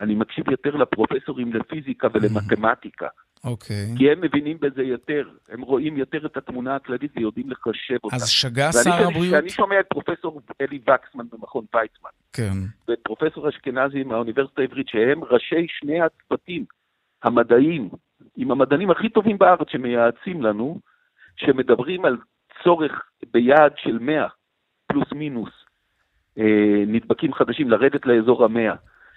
[0.00, 3.08] אני מקשיב יותר לפרופסורים לפיזיקה ולמתמטיקה.
[3.46, 3.94] אוקיי.
[3.98, 8.16] כי הם מבינים בזה יותר, הם רואים יותר את התמונה הכללית ויודעים לחשב אותה.
[8.16, 9.26] אז שגה שר הבריאות?
[9.26, 12.52] כשאני שומע את פרופסור אלי וקסמן במכון ויצמן, כן.
[12.88, 16.64] ואת פרופסור אשכנזי מהאוניברסיטה העברית, שהם ראשי שני הצוותים
[17.22, 17.88] המדעיים,
[18.36, 20.80] עם המדענים הכי טובים בארץ שמייעצים לנו,
[21.36, 22.16] שמדברים על
[22.64, 22.92] צורך
[23.32, 24.26] ביעד של 100
[24.86, 25.50] פלוס מינוס
[26.38, 28.74] אה, נדבקים חדשים, לרדת לאזור המאה,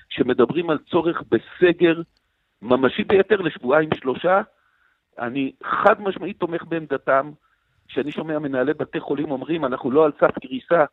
[0.10, 2.02] שמדברים על צורך בסגר
[2.62, 4.41] ממשי ביותר לשבועיים שלושה,
[5.19, 7.32] אני חד משמעית תומך בעמדתם.
[7.88, 10.86] כשאני שומע מנהלי בתי חולים אומרים, אנחנו לא על סף קריסה,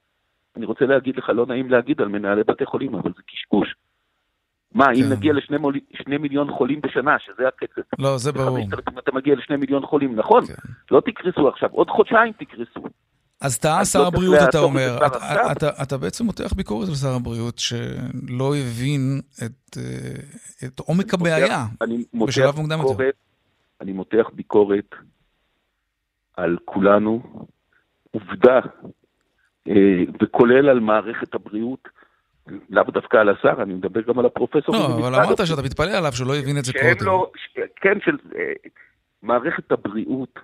[0.56, 3.74] אני רוצה להגיד לך, לא נעים להגיד על מנהלי בתי חולים, אבל זה קשקוש.
[4.74, 4.92] מה, כן.
[4.92, 5.74] אם נגיע לשני מול...
[6.08, 7.80] מיליון חולים בשנה, שזה הקצב.
[7.98, 8.58] לא, זה ברור.
[8.98, 10.46] אתה מגיע לשני מיליון חולים, נכון?
[10.46, 10.54] כן.
[10.90, 12.80] לא תקרסו עכשיו, עוד חודשיים תקרסו.
[13.40, 14.98] אז טעה שר לא הבריאות, אתה אומר.
[15.82, 21.64] אתה, בעצם מותח ביקורת על שר הבריאות, שלא הבין את, אה, עומק הבעיה
[22.26, 23.04] בשלב מוקדם יותר.
[23.80, 24.94] אני מותח ביקורת
[26.36, 27.46] על כולנו,
[28.10, 28.60] עובדה,
[29.68, 29.74] אה,
[30.22, 31.88] וכולל על מערכת הבריאות,
[32.70, 34.74] לאו דווקא על השר, אני מדבר גם על הפרופסור.
[34.74, 37.06] לא, אבל אמרת שאתה מתפלא עליו שלא הבין את זה קודם.
[37.06, 37.30] לא,
[37.76, 38.52] כן, של אה,
[39.22, 40.38] מערכת הבריאות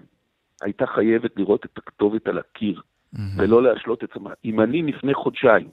[0.62, 3.18] הייתה חייבת לראות את הכתובת על הקיר, mm-hmm.
[3.36, 4.30] ולא להשלות את עצמה.
[4.44, 5.68] אם אני לפני חודשיים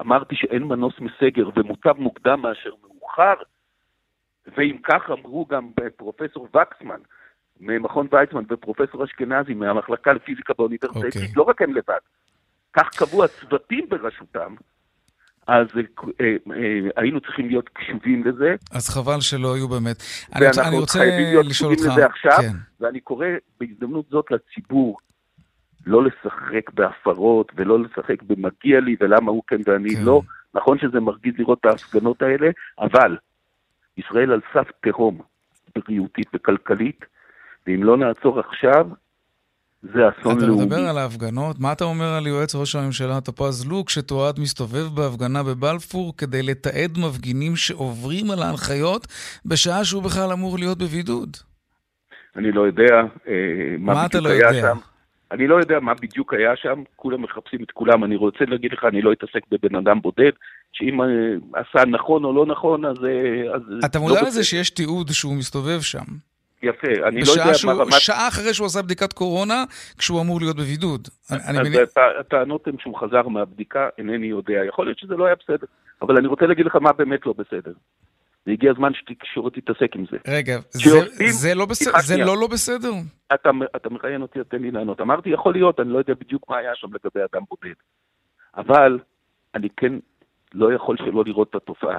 [0.00, 3.34] אמרתי שאין מנוס מסגר ומוטב מוקדם מאשר מאוחר,
[4.56, 7.00] ואם כך אמרו גם פרופסור וקסמן
[7.60, 11.06] ממכון ויצמן ופרופסור אשכנזי מהמחלקה לפיזיקה באוניברסיטה okay.
[11.06, 11.32] אוקיי.
[11.36, 11.98] לא רק הם לבד,
[12.72, 14.54] כך קבעו הצוותים בראשותם,
[15.46, 18.54] אז אה, אה, היינו צריכים להיות קשובים לזה.
[18.72, 19.96] אז חבל שלא היו באמת.
[20.40, 22.56] ואנחנו רוצה חייבים להיות קשובים לזה עכשיו, כן.
[22.80, 23.26] ואני קורא
[23.60, 24.98] בהזדמנות זאת לציבור
[25.86, 30.02] לא לשחק בהפרות ולא לשחק במגיע לי ולמה הוא כן ואני כן.
[30.04, 30.22] לא.
[30.54, 33.16] נכון שזה מרגיז לראות את ההפגנות האלה, אבל
[33.96, 35.20] ישראל על סף תהום
[35.76, 37.04] בריאותית וכלכלית,
[37.66, 38.86] ואם לא נעצור עכשיו,
[39.94, 40.62] זה אסון אתה לאומי.
[40.62, 44.86] אתה מדבר על ההפגנות, מה אתה אומר על יועץ ראש הממשלה טופז לוק, שתועד מסתובב
[44.94, 49.06] בהפגנה בבלפור כדי לתעד מפגינים שעוברים על ההנחיות,
[49.46, 51.36] בשעה שהוא בכלל אמור להיות בבידוד?
[52.36, 52.94] אני לא יודע
[53.28, 54.60] אה, מה, מה בדיוק לא היה יודע?
[54.60, 54.78] שם.
[55.32, 58.04] אני לא יודע מה בדיוק היה שם, כולם מחפשים את כולם.
[58.04, 60.30] אני רוצה להגיד לך, אני לא אתעסק בבן אדם בודד,
[60.72, 61.06] שאם אה,
[61.52, 62.96] עשה נכון או לא נכון, אז...
[63.04, 66.04] אה, אז אתה מודע לא לזה שיש תיעוד שהוא מסתובב שם.
[66.62, 67.92] יפה, אני לא יודע שהוא, מה רמת...
[67.92, 69.64] שעה אחרי שהוא עשה בדיקת קורונה,
[69.98, 71.08] כשהוא אמור להיות בבידוד.
[71.30, 71.80] אני מבין...
[72.20, 74.64] הטענות הן שהוא חזר מהבדיקה, אינני יודע.
[74.68, 75.66] יכול להיות שזה לא היה בסדר,
[76.02, 77.72] אבל אני רוצה להגיד לך מה באמת לא בסדר.
[78.46, 80.16] והגיע הזמן שתקשורת תתעסק עם זה.
[80.28, 80.90] רגע, זה,
[81.30, 82.92] זה, לא, בסדר, זה לא לא בסדר?
[83.34, 85.00] אתה, אתה מראיין אותי, תן לי לענות.
[85.00, 87.74] אמרתי, יכול להיות, אני לא יודע בדיוק מה היה שם לגבי אדם בודד.
[88.56, 88.98] אבל
[89.54, 89.92] אני כן
[90.54, 91.98] לא יכול שלא לראות את התופעה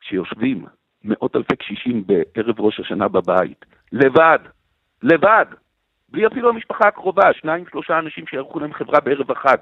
[0.00, 0.64] שיושבים
[1.04, 4.38] מאות אלפי קשישים בערב ראש השנה בבית, לבד,
[5.02, 5.46] לבד,
[6.08, 9.56] בלי אפילו המשפחה הקרובה, שניים, שלושה אנשים שיערכו להם חברה בערב החג.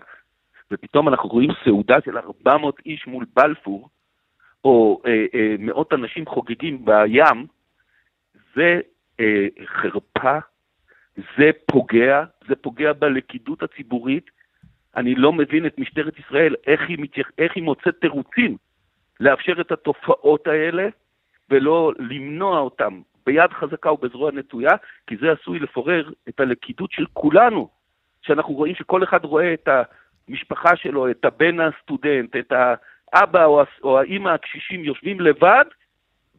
[0.70, 3.88] ופתאום אנחנו רואים סעודה של 400 איש מול בלפור,
[4.64, 7.46] או אה, אה, מאות אנשים חוגגים בים,
[8.54, 8.80] זה
[9.20, 10.38] אה, חרפה,
[11.16, 14.30] זה פוגע, זה פוגע בלכידות הציבורית.
[14.96, 18.56] אני לא מבין את משטרת ישראל, איך היא, מתייח, איך היא מוצאת תירוצים
[19.20, 20.88] לאפשר את התופעות האלה,
[21.50, 24.70] ולא למנוע אותם ביד חזקה ובזרוע נטויה,
[25.06, 27.68] כי זה עשוי לפורר את הלכידות של כולנו,
[28.22, 29.68] שאנחנו רואים שכל אחד רואה את
[30.28, 32.52] המשפחה שלו, את הבן הסטודנט, את
[33.12, 35.64] האבא או, או האימא הקשישים יושבים לבד,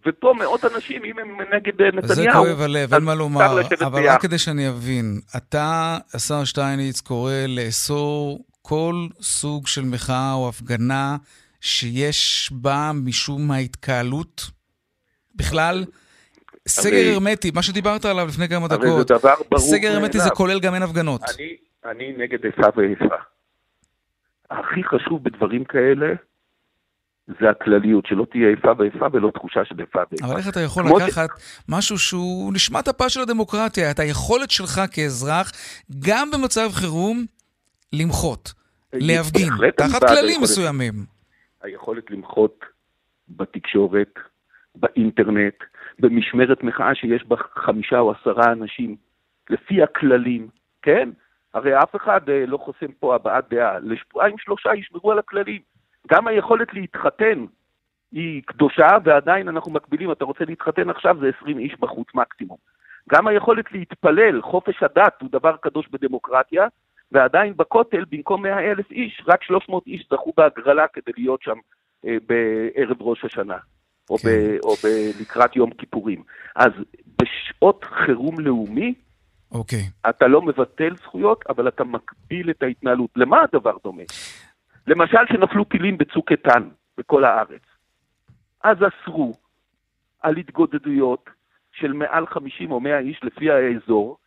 [0.06, 4.10] ופה מאות אנשים, אם הם נגד נתניהו, זה כואב הלב, אין מה לומר, אבל.
[4.10, 11.18] רק כדי שאני אבין, אתה, השר שטייניץ, קורא לאסור כל סוג של מחאה או הפגנה
[11.62, 14.52] שיש בה משום ההתקהלות?
[15.36, 15.86] בכלל,
[16.68, 19.12] סגר הרמטי, מה שדיברת עליו לפני כמה דקות,
[19.58, 21.22] סגר הרמטי זה כולל גם אין הפגנות.
[21.36, 23.16] אני, אני נגד איפה ואיפה.
[24.52, 26.08] הכי חשוב בדברים כאלה
[27.28, 30.26] זה הכלליות, שלא תהיה איפה ואיפה ולא תחושה של איפה ואיפה.
[30.26, 31.30] אבל איך אתה יכול לקחת
[31.70, 35.52] משהו שהוא נשמת אפה של הדמוקרטיה, את היכולת שלך כאזרח,
[36.08, 37.26] גם במצב חירום,
[37.94, 38.54] למחות,
[38.94, 40.94] להפגין, תחת כללים מסוימים.
[41.62, 42.60] היכולת למחות
[43.30, 44.14] בתקשורת,
[44.76, 45.56] באינטרנט,
[46.00, 48.96] במשמרת מחאה שיש בה חמישה או עשרה אנשים,
[49.50, 50.48] לפי הכללים,
[50.82, 51.10] כן?
[51.54, 53.80] הרי אף אחד לא חוסם פה הבעת דעה.
[53.80, 55.62] לשבועיים שלושה ישמרו על הכללים.
[56.08, 57.46] גם היכולת להתחתן
[58.12, 62.58] היא קדושה, ועדיין אנחנו מקבילים, אתה רוצה להתחתן עכשיו, זה 20 איש בחוץ מקסימום.
[63.10, 66.68] גם היכולת להתפלל, חופש הדת הוא דבר קדוש בדמוקרטיה,
[67.12, 71.58] ועדיין בכותל, במקום 100 אלף איש, רק 300 איש זכו בהגרלה כדי להיות שם
[72.06, 73.58] אה, בערב ראש השנה,
[74.10, 74.30] או, כן.
[74.30, 74.88] ב, או ב,
[75.22, 76.24] לקראת יום כיפורים.
[76.56, 76.72] אז
[77.22, 78.94] בשעות חירום לאומי,
[79.52, 79.84] אוקיי.
[80.10, 83.10] אתה לא מבטל זכויות, אבל אתה מקביל את ההתנהלות.
[83.16, 84.04] למה הדבר דומה?
[84.88, 87.62] למשל, שנפלו טילים בצוק איתן בכל הארץ.
[88.64, 89.34] אז אסרו
[90.22, 91.30] על התגודדויות
[91.72, 94.18] של מעל 50 או 100 איש לפי האזור,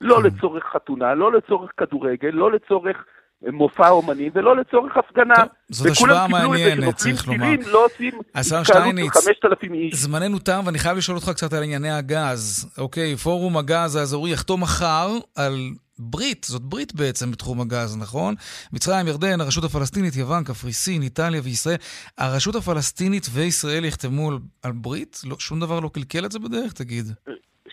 [0.00, 0.26] לא כן.
[0.26, 3.04] לצורך חתונה, לא לצורך כדורגל, לא לצורך
[3.52, 5.34] מופע אומנים ולא לצורך הפגנה.
[5.34, 7.38] טוב, זאת השוואה מעניינת, צריך לומר.
[7.38, 9.94] טילים, לא עושים התקהלות של 5,000 איש.
[9.94, 12.72] זמננו תם, ואני חייב לשאול אותך קצת על ענייני הגז.
[12.78, 18.34] אוקיי, פורום הגז האזורי יחתום מחר על ברית, זאת ברית בעצם בתחום הגז, נכון?
[18.72, 21.76] מצרים, ירדן, הרשות הפלסטינית, יוון, קפריסין, איטליה וישראל.
[22.18, 25.20] הרשות הפלסטינית וישראל יחתמו על, על ברית?
[25.26, 27.04] לא, שום דבר לא קלקל את זה בדרך, תגיד.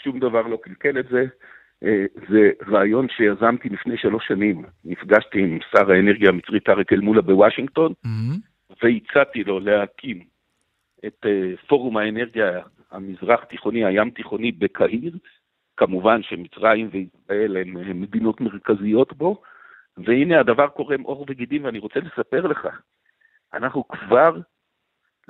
[0.04, 1.24] שום דבר לא קלקל את זה.
[1.84, 4.66] אה, זה רעיון שיזמתי לפני שלוש שנים.
[4.86, 8.76] נפגשתי עם שר האנרגיה המצרי טארק אל-מולה בוושינגטון, mm-hmm.
[8.84, 10.24] והצעתי לו להקים
[11.06, 15.14] את אה, פורום האנרגיה המזרח תיכוני, הים תיכוני בקהיר,
[15.78, 17.70] כמובן שמצרים וישראל הן
[18.02, 19.42] מדינות מרכזיות בו,
[19.98, 22.68] והנה הדבר קורם עור וגידים, ואני רוצה לספר לך,
[23.54, 24.38] אנחנו כבר,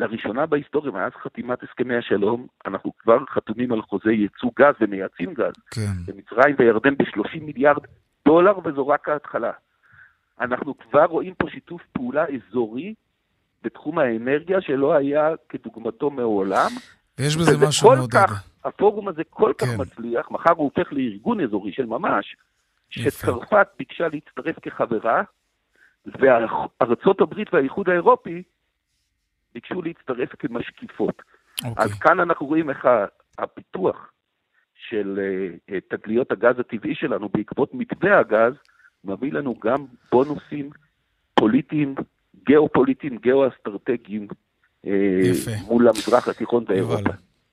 [0.02, 5.54] לראשונה בהיסטוריה, מאז חתימת הסכמי השלום, אנחנו כבר חתומים על חוזי ייצוא גז ומייצאים גז.
[5.72, 5.92] כן.
[6.08, 7.84] במצרים וירדן ב-30 מיליארד
[8.26, 9.52] דולר, וזו רק ההתחלה.
[10.42, 12.94] אנחנו כבר רואים פה שיתוף פעולה אזורי
[13.64, 16.72] בתחום האנרגיה שלא היה כדוגמתו מעולם.
[17.20, 18.12] ויש בזה משהו מאוד...
[18.12, 19.82] כך, הפורום הזה כל כך כן.
[19.82, 22.36] מצליח, מחר הוא הופך לארגון אזורי של ממש,
[22.90, 25.24] שצרפת ביקשה להצטרף כחברה,
[26.06, 28.44] וארצות הברית והאיחוד האירופי
[29.54, 31.22] ביקשו להצטרף כמשקיפות.
[31.66, 31.86] אוקיי.
[31.86, 32.86] אז כאן אנחנו רואים איך
[33.38, 34.12] הפיתוח
[34.76, 35.20] של
[35.70, 38.54] uh, תגליות הגז הטבעי שלנו בעקבות מתווה הגז,
[39.04, 40.70] מביא לנו גם בונוסים
[41.34, 41.96] פוליטיים,
[42.46, 44.28] גיאופוליטיים, גיאו-אסטרטגיים,
[44.86, 44.90] uh,
[45.68, 47.10] מול המזרח התיכון ואירופה.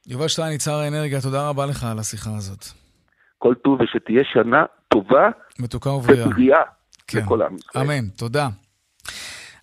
[0.07, 2.65] יובל שטייניץ, שר האנרגיה, תודה רבה לך על השיחה הזאת.
[3.39, 5.29] כל טוב ושתהיה שנה טובה.
[5.59, 6.27] מתוקה ובריאה.
[6.27, 6.63] ובריאה
[7.07, 7.19] כן.
[7.19, 7.85] לכל עם ישראל.
[7.85, 8.49] אמן, תודה.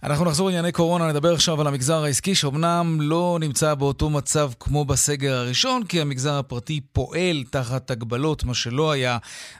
[0.06, 4.86] אנחנו נחזור לענייני קורונה, נדבר עכשיו על המגזר העסקי, שאומנם לא נמצא באותו מצב כמו
[4.86, 9.18] בסגר הראשון, כי המגזר הפרטי פועל תחת הגבלות, מה שלא היה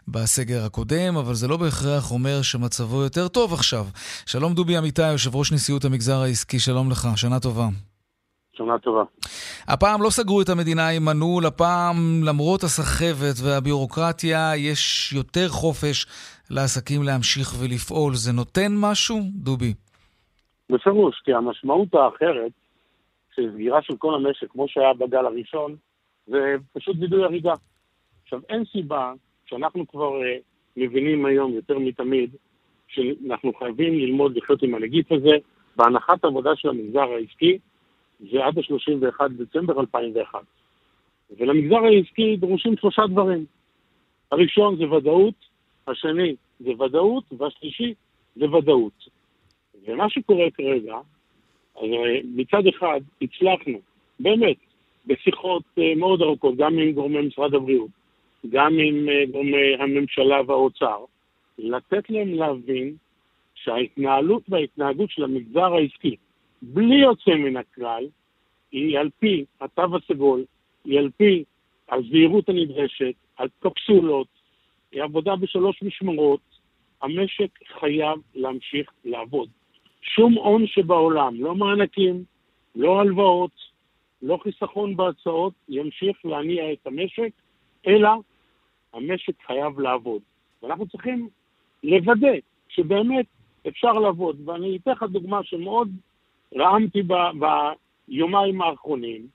[0.08, 3.86] בסגר הקודם, אבל זה לא בהכרח אומר שמצבו יותר טוב עכשיו.
[4.26, 7.68] שלום דובי אמיתי, יושב ראש נשיאות המגזר העסקי, שלום לך, שנה טובה.
[8.58, 9.04] שנה טובה.
[9.68, 16.08] הפעם לא סגרו את המדינה עם מנעול, הפעם למרות הסחבת והביורוקרטיה יש יותר חופש
[16.50, 18.16] לעסקים להמשיך ולפעול.
[18.16, 19.74] זה נותן משהו, דובי?
[20.70, 22.52] בפירוש, כי המשמעות האחרת
[23.36, 25.76] של סגירה של כל המשק, כמו שהיה בגל הראשון,
[26.28, 27.54] זה פשוט וידוי הריגה.
[28.24, 29.14] עכשיו, אין סיבה
[29.46, 30.24] שאנחנו כבר uh,
[30.78, 32.36] מבינים היום יותר מתמיד
[32.88, 35.36] שאנחנו חייבים ללמוד לחיות עם הנגיף הזה,
[35.76, 37.58] בהנחת עבודה של המגזר העסקי,
[38.32, 40.40] זה עד ה-31 דצמבר 2001.
[41.38, 43.46] ולמגזר העסקי דרושים שלושה דברים.
[44.32, 45.34] הראשון זה ודאות,
[45.88, 47.94] השני זה ודאות, והשלישי
[48.36, 49.10] זה ודאות.
[49.88, 50.96] ומה שקורה כרגע,
[51.76, 51.90] אז
[52.24, 53.80] מצד אחד הצלחנו,
[54.20, 54.58] באמת,
[55.08, 57.90] בשיחות אה, מאוד ארוכות, גם עם גורמי משרד הבריאות,
[58.50, 60.98] גם עם אה, גורמי הממשלה והאוצר,
[61.58, 62.96] לתת להם להבין
[63.56, 66.16] שההתנהלות וההתנהגות של המגזר העסקי
[66.62, 68.08] בלי יוצא מן הכלל,
[68.72, 70.44] היא על פי התו הסגול,
[70.86, 71.44] היא על פי
[71.92, 74.28] הזהירות הנדרשת, על קפסולות,
[74.92, 76.40] היא עבודה בשלוש משמרות,
[77.02, 79.50] המשק חייב להמשיך לעבוד.
[80.06, 82.24] שום הון שבעולם, לא מענקים,
[82.76, 83.52] לא הלוואות,
[84.22, 87.32] לא חיסכון בהצעות, ימשיך להניע את המשק,
[87.88, 88.10] אלא
[88.94, 90.22] המשק חייב לעבוד.
[90.64, 91.30] ואנחנו צריכים
[91.84, 92.34] לוודא
[92.70, 93.26] שבאמת
[93.68, 94.50] אפשר לעבוד.
[94.50, 95.90] ואני אתן לך דוגמה שמאוד
[96.58, 97.04] רעמתי
[98.08, 99.28] ביומיים האחרונים,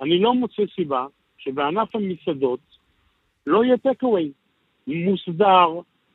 [0.00, 1.06] אני לא מוצא סיבה
[1.38, 2.60] שבענף המסעדות
[3.46, 4.32] לא יהיה טקאווי
[4.86, 5.68] מוסדר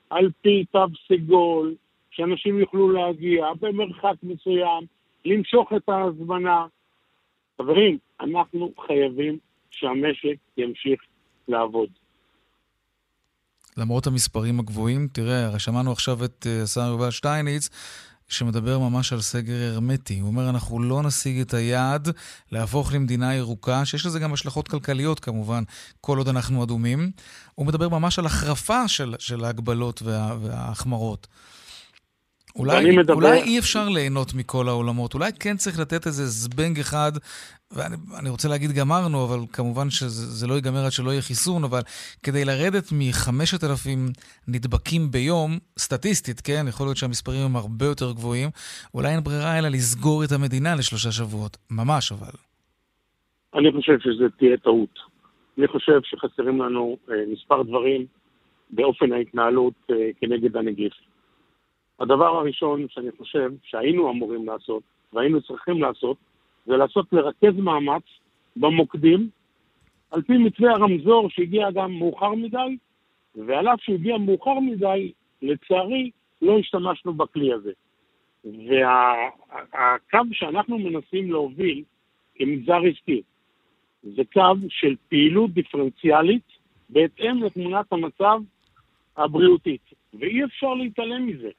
[0.10, 1.76] על פי תו סגול,
[2.20, 4.84] שאנשים יוכלו להגיע במרחק מסוים,
[5.26, 6.66] למשוך את ההזמנה.
[7.58, 9.38] חברים, אנחנו חייבים
[9.72, 11.02] שהמשק ימשיך
[11.48, 11.90] לעבוד.
[13.78, 17.70] למרות המספרים הגבוהים, תראה, שמענו עכשיו את אה, השר יובל שטייניץ,
[18.28, 20.20] שמדבר ממש על סגר הרמטי.
[20.20, 22.08] הוא אומר, אנחנו לא נשיג את היעד
[22.52, 25.64] להפוך למדינה ירוקה, שיש לזה גם השלכות כלכליות כמובן,
[26.02, 27.12] כל עוד אנחנו אדומים.
[27.56, 31.28] הוא מדבר ממש על החרפה של, של ההגבלות וה, וההחמרות.
[32.56, 33.14] אולי, מדבר...
[33.14, 37.12] אולי אי אפשר ליהנות מכל העולמות, אולי כן צריך לתת איזה זבנג אחד,
[37.72, 41.80] ואני רוצה להגיד גמרנו, אבל כמובן שזה לא ייגמר עד שלא יהיה חיסון, אבל
[42.24, 43.90] כדי לרדת מ-5,000
[44.48, 48.50] נדבקים ביום, סטטיסטית, כן, יכול להיות שהמספרים הם הרבה יותר גבוהים,
[48.94, 52.36] אולי אין ברירה אלא לסגור את המדינה לשלושה שבועות, ממש אבל.
[53.56, 55.00] אני חושב שזה תהיה טעות.
[55.58, 58.06] אני חושב שחסרים לנו אה, מספר דברים
[58.70, 60.94] באופן ההתנהלות אה, כנגד הנגיף.
[62.00, 64.84] הדבר הראשון שאני חושב שהיינו אמורים לעשות,
[65.14, 66.18] והיינו צריכים לעשות,
[66.66, 68.04] זה לעשות לרכז מאמץ
[68.56, 69.30] במוקדים,
[70.12, 72.78] על פי מתווה הרמזור שהגיע גם מאוחר מדי,
[73.36, 77.72] ועל אף שהגיע מאוחר מדי, לצערי לא השתמשנו בכלי הזה.
[78.46, 81.84] והקו וה, שאנחנו מנסים להוביל
[82.36, 83.22] כמגזר עסקי
[84.04, 86.44] זה קו של פעילות דיפרנציאלית
[86.90, 88.40] בהתאם לתמונת המצב
[89.18, 91.50] הבריאותית, ואי אפשר להתעלם מזה.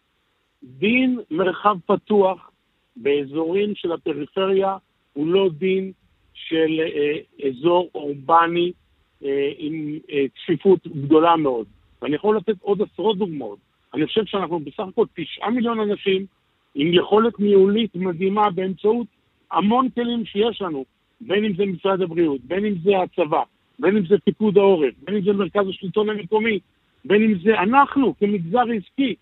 [0.63, 2.51] דין מרחב פתוח
[2.97, 4.77] באזורים של הפריפריה
[5.13, 5.93] הוא לא דין
[6.35, 8.73] של אה, אזור אורבני
[9.25, 11.67] אה, עם אה, צפיפות גדולה מאוד.
[12.03, 13.59] ואני יכול לתת עוד עשרות דוגמאות.
[13.95, 16.27] אני חושב שאנחנו בסך הכל תשעה מיליון אנשים
[16.75, 19.07] עם יכולת ניהולית מדהימה באמצעות
[19.53, 20.85] המון כלים שיש לנו,
[21.21, 23.43] בין אם זה משרד הבריאות, בין אם זה הצבא,
[23.79, 26.59] בין אם זה פיקוד העורף, בין אם זה מרכז השלטון המקומי,
[27.05, 29.15] בין אם זה אנחנו כמגזר עסקי,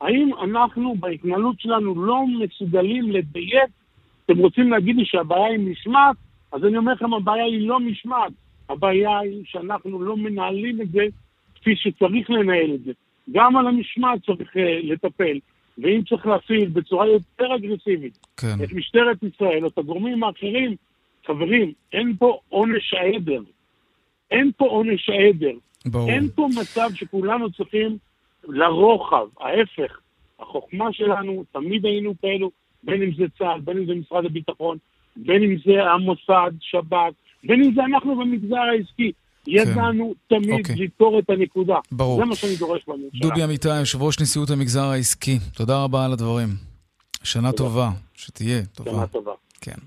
[0.00, 3.70] האם אנחנו בהתנהלות שלנו לא מסוגלים לדייק?
[4.24, 6.16] אתם רוצים להגיד לי שהבעיה היא משמעת?
[6.52, 8.32] אז אני אומר לכם, הבעיה היא לא משמעת.
[8.68, 11.02] הבעיה היא שאנחנו לא מנהלים את זה
[11.54, 12.92] כפי שצריך לנהל את זה.
[13.32, 15.38] גם על המשמעת צריך uh, לטפל,
[15.78, 18.64] ואם צריך להפעיל בצורה יותר אגרסיבית כן.
[18.64, 20.76] את משטרת ישראל או את הגורמים האחרים,
[21.26, 23.40] חברים, אין פה עונש העדר.
[24.30, 25.52] אין פה עונש העדר.
[25.86, 26.10] ברור.
[26.10, 27.96] אין פה מצב שכולנו צריכים
[28.48, 29.98] לרוחב, ההפך.
[30.40, 32.50] החוכמה שלנו, תמיד היינו כאלו,
[32.82, 34.78] בין אם זה צה"ל, בין אם זה משרד הביטחון,
[35.16, 37.12] בין אם זה המוסד, שב"כ,
[37.44, 39.12] בין אם זה אנחנו במגזר העסקי.
[39.44, 39.52] כן.
[39.52, 40.70] ידענו תמיד okay.
[40.70, 40.84] אוקיי.
[40.84, 41.78] לתפור את הנקודה.
[41.92, 42.18] ברור.
[42.18, 43.20] זה מה שאני דורש בממשלה.
[43.20, 46.48] דובי אמיתי, יושב ראש נשיאות המגזר העסקי, תודה רבה על הדברים.
[47.22, 47.52] שנה.
[47.52, 48.90] טובה, שתהיה טובה.
[48.90, 49.32] שנה טובה.
[49.60, 49.78] כן.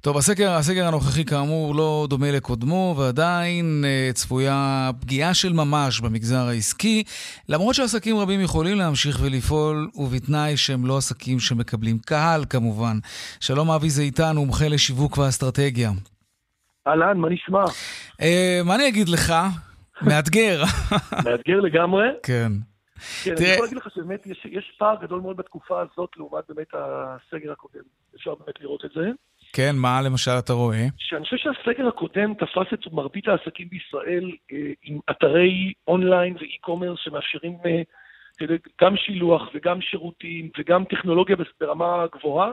[0.00, 6.48] טוב, הסקר, הסקר הנוכחי כאמור לא דומה לקודמו, ועדיין uh, צפויה פגיעה של ממש במגזר
[6.48, 7.04] העסקי,
[7.48, 12.98] למרות שעסקים רבים יכולים להמשיך ולפעול, ובתנאי שהם לא עסקים שמקבלים קהל כמובן.
[13.40, 15.90] שלום אבי זיתן, מומחה לשיווק ואסטרטגיה.
[16.88, 17.64] אהלן, מה נשמע?
[17.64, 19.34] Uh, מה אני אגיד לך?
[20.02, 20.62] מאתגר.
[21.24, 22.06] מאתגר לגמרי?
[22.22, 22.52] כן.
[23.24, 23.34] כן.
[23.38, 27.52] אני יכול להגיד לך שבאמת יש, יש פער גדול מאוד בתקופה הזאת לעומת באמת הסגר
[27.52, 27.84] הקודם.
[28.16, 29.10] אפשר באמת לראות את זה.
[29.52, 30.86] כן, מה למשל אתה רואה?
[30.98, 37.56] שאני חושב שהסגר הקודם תפס את מרבית העסקים בישראל אה, עם אתרי אונליין ואי-קומרס שמאפשרים
[37.66, 37.82] אה,
[38.80, 42.52] גם שילוח וגם שירותים וגם טכנולוגיה ברמה גבוהה,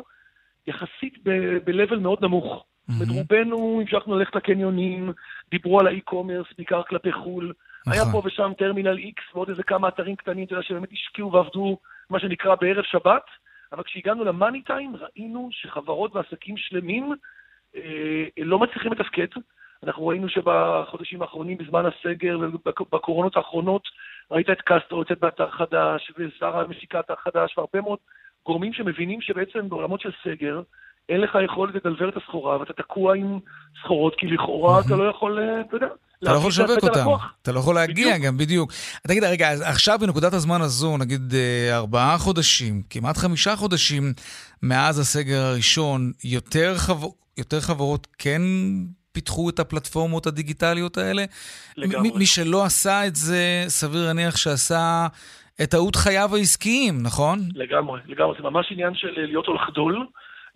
[0.68, 2.66] יחסית ב-level מאוד נמוך.
[2.90, 3.14] Mm-hmm.
[3.14, 5.12] רובנו המשכנו ללכת לקניונים,
[5.52, 7.54] דיברו על האי-קומרס, בעיקר כלפי חו"ל.
[7.88, 7.94] נכון.
[7.94, 11.78] היה פה ושם טרמינל X ועוד איזה כמה אתרים קטנים, אתה יודע, שבאמת השקיעו ועבדו,
[12.10, 13.24] מה שנקרא, בערב שבת.
[13.72, 17.14] אבל כשהגענו למאני טיים ראינו שחברות ועסקים שלמים
[17.76, 19.28] אה, לא מצליחים לתפקד.
[19.84, 23.84] אנחנו ראינו שבחודשים האחרונים, בזמן הסגר ובקורונות האחרונות,
[24.32, 28.00] ראית את קסטרו יוצאת באתר חדש, ושרה משיקה אתר חדש, והרבה מאוד
[28.46, 30.62] גורמים שמבינים שבעצם בעולמות של סגר,
[31.12, 33.40] אין לך יכולת לדלבר את הסחורה, ואתה תקוע עם
[33.84, 35.88] סחורות, כי לכאורה אתה לא יכול, אה, אתה יודע,
[36.24, 37.06] אתה לא יכול לשווק אותם,
[37.42, 38.72] אתה לא יכול להגיע גם, בדיוק.
[39.08, 44.04] תגיד, רגע, עכשיו בנקודת הזמן הזו, נגיד אה, ארבעה חודשים, כמעט חמישה חודשים
[44.64, 47.08] מאז הסגר הראשון, יותר, חבר...
[47.38, 48.42] יותר חברות כן
[49.12, 51.24] פיתחו את הפלטפורמות הדיגיטליות האלה?
[51.78, 52.12] לגמרי.
[52.16, 55.08] מי שלא עשה את זה, סביר להניח שעשה
[55.64, 57.40] את טעות חייו העסקיים, נכון?
[57.56, 58.36] לגמרי, לגמרי.
[58.38, 60.06] זה ממש עניין של להיות או לחדול.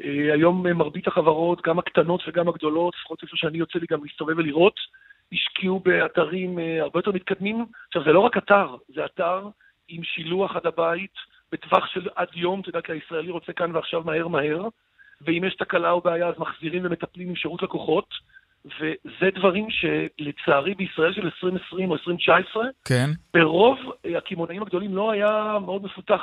[0.03, 4.37] אה, היום מרבית החברות, גם הקטנות וגם הגדולות, לפחות איפה שאני יוצא לי גם להסתובב
[4.37, 4.79] ולראות,
[5.33, 7.65] השקיעו באתרים אה, הרבה יותר מתקדמים.
[7.87, 9.47] עכשיו, זה לא רק אתר, זה אתר
[9.87, 11.13] עם שילוח עד הבית
[11.51, 14.67] בטווח של עד יום, אתה יודע, כי הישראלי רוצה כאן ועכשיו מהר מהר,
[15.21, 18.09] ואם יש תקלה או בעיה אז מחזירים ומטפלים עם שירות לקוחות,
[18.65, 23.09] וזה דברים שלצערי בישראל של 2020 או 2019, כן.
[23.33, 23.77] ברוב
[24.17, 26.21] הקמעונאים הגדולים לא היה מאוד מפותח.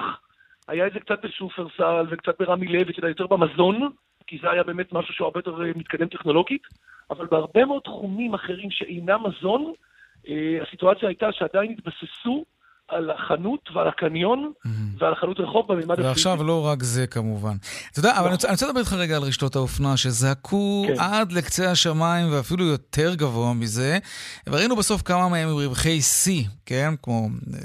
[0.68, 3.88] היה את זה קצת בשופרסל וקצת ברמי לוי, יודע, יותר במזון,
[4.26, 6.62] כי זה היה באמת משהו שהוא הרבה יותר אה, מתקדם טכנולוגית,
[7.10, 9.72] אבל בהרבה מאוד תחומים אחרים שאינם מזון,
[10.28, 12.44] אה, הסיטואציה הייתה שעדיין התבססו
[12.96, 14.68] על החנות ועל הקניון mm-hmm.
[14.98, 16.08] ועל החנות רחוב בממד הפיזי.
[16.08, 17.56] ועכשיו לא רק זה כמובן.
[17.90, 21.00] אתה יודע, אבל אני רוצה, אני רוצה לדבר איתך רגע על רשתות האופנה, שזעקו כן.
[21.00, 23.98] עד לקצה השמיים ואפילו יותר גבוה מזה,
[24.46, 26.94] וראינו בסוף כמה מהם עם רווחי שיא, כן?
[27.02, 27.58] כמו אה,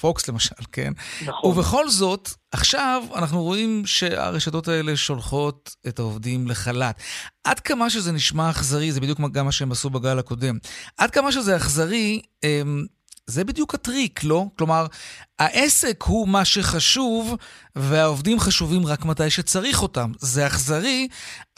[0.00, 0.92] פוקס למשל, כן?
[1.26, 1.50] נכון.
[1.50, 7.00] ובכל זאת, עכשיו אנחנו רואים שהרשתות האלה שולחות את העובדים לחל"ת.
[7.44, 10.58] עד כמה שזה נשמע אכזרי, זה בדיוק גם מה שהם עשו בגל הקודם,
[10.98, 12.84] עד כמה שזה אכזרי, אמ,
[13.30, 14.40] זה בדיוק הטריק, לא?
[14.58, 14.82] כלומר,
[15.38, 17.36] העסק הוא מה שחשוב,
[17.76, 20.10] והעובדים חשובים רק מתי שצריך אותם.
[20.18, 21.08] זה אכזרי,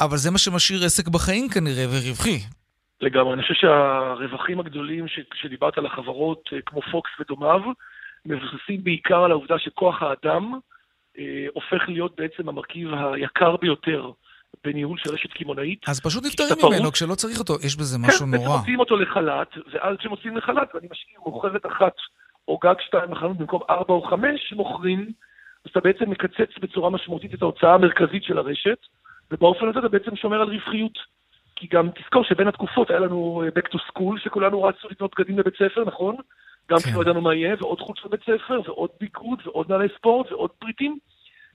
[0.00, 2.38] אבל זה מה שמשאיר עסק בחיים כנראה, ורווחי.
[3.00, 3.34] לגמרי.
[3.34, 5.20] אני חושב שהרווחים הגדולים ש...
[5.34, 7.60] שדיברת על החברות, אה, כמו פוקס ודומיו,
[8.26, 10.52] מבוססים בעיקר על העובדה שכוח האדם
[11.18, 14.10] אה, הופך להיות בעצם המרכיב היקר ביותר
[14.64, 15.88] בניהול של רשת קמעונאית.
[15.88, 18.48] אז פשוט נפטרים ממנו כשלא צריך אותו, יש בזה משהו כן, נורא.
[18.48, 21.94] כן, מוציאים אותו לחל"ת, ואז כשמוציאים לחל"ת, ואני משאיר מוכרת אחת
[22.48, 25.10] או גג שתיים בחנות במקום ארבע או חמש מוכרים,
[25.64, 28.78] אז אתה בעצם מקצץ בצורה משמעותית את ההוצאה המרכזית של הרשת,
[29.30, 30.98] ובאופן הזה אתה בעצם שומר על רווחיות.
[31.56, 35.38] כי גם תזכור שבין התקופות היה לנו אה, back to school, שכולנו רצו לקנות בגדים
[35.38, 36.16] לבית ספר, נכון?
[36.70, 36.90] גם כן.
[36.94, 40.98] לא ידענו מה יהיה, ועוד חוץ לבית ספר, ועוד ביקוד, ועוד נעלי ספורט, ועוד פריטים.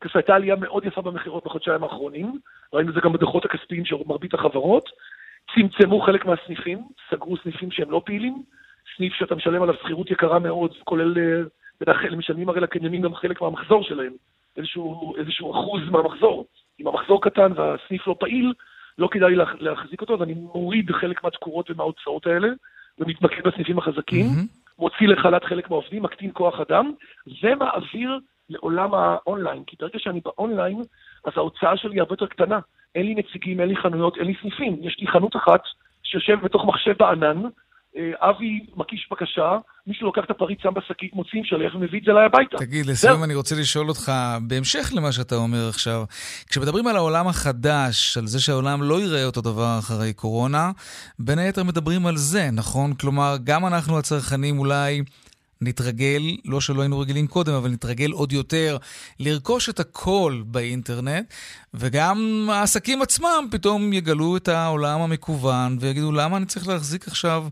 [0.01, 2.39] כזו הייתה עלייה מאוד יפה במכירות בחודשיים האחרונים,
[2.73, 4.89] ראינו את זה גם בדוחות הכספיים של מרבית החברות,
[5.55, 8.43] צמצמו חלק מהסניפים, סגרו סניפים שהם לא פעילים,
[8.97, 11.13] סניף שאתה משלם עליו שכירות יקרה מאוד, כולל,
[11.81, 14.13] בדרך משלמים הרי לקניונים גם חלק מהמחזור שלהם,
[14.57, 16.45] איזשהו, איזשהו אחוז מהמחזור.
[16.79, 18.53] אם המחזור קטן והסניף לא פעיל,
[18.97, 22.47] לא כדאי להחזיק אותו, אז אני מוריד חלק מהתקורות ומההוצאות האלה,
[22.99, 24.79] ומתמקד בסניפים החזקים, mm-hmm.
[24.79, 26.91] מוציא לחל"ת חלק מהעובדים, מקטין כוח אדם,
[27.43, 28.19] ומעביר
[28.49, 30.81] לעולם האונליין, כי ברגע שאני באונליין,
[31.25, 32.59] אז ההוצאה שלי הרבה יותר קטנה.
[32.95, 34.77] אין לי נציגים, אין לי חנויות, אין לי סניפים.
[34.81, 35.61] יש לי חנות אחת
[36.03, 37.41] שיושב בתוך מחשב בענן,
[37.97, 42.11] אה, אבי מקיש בקשה, מישהו לוקח את הפריט, שם בשקית, מוציא שלך ומביא את זה
[42.11, 42.57] אליי הביתה.
[42.57, 46.03] תגיד, לסיום אני רוצה לשאול אותך, בהמשך למה שאתה אומר עכשיו,
[46.49, 50.71] כשמדברים על העולם החדש, על זה שהעולם לא ייראה אותו דבר אחרי קורונה,
[51.19, 52.93] בין היתר מדברים על זה, נכון?
[52.93, 55.01] כלומר, גם אנחנו הצרכנים אולי...
[55.61, 58.77] נתרגל, לא שלא היינו רגילים קודם, אבל נתרגל עוד יותר
[59.19, 61.33] לרכוש את הכל באינטרנט,
[61.73, 67.47] וגם העסקים עצמם פתאום יגלו את העולם המקוון ויגידו, למה אני צריך להחזיק עכשיו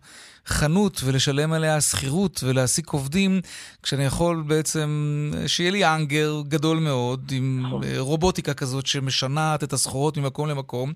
[0.47, 3.41] חנות ולשלם עליה שכירות ולהעסיק עובדים,
[3.83, 7.81] כשאני יכול בעצם, שיהיה לי האנגר גדול מאוד, עם נכון.
[7.97, 10.93] רובוטיקה כזאת שמשנעת את הסחורות ממקום למקום,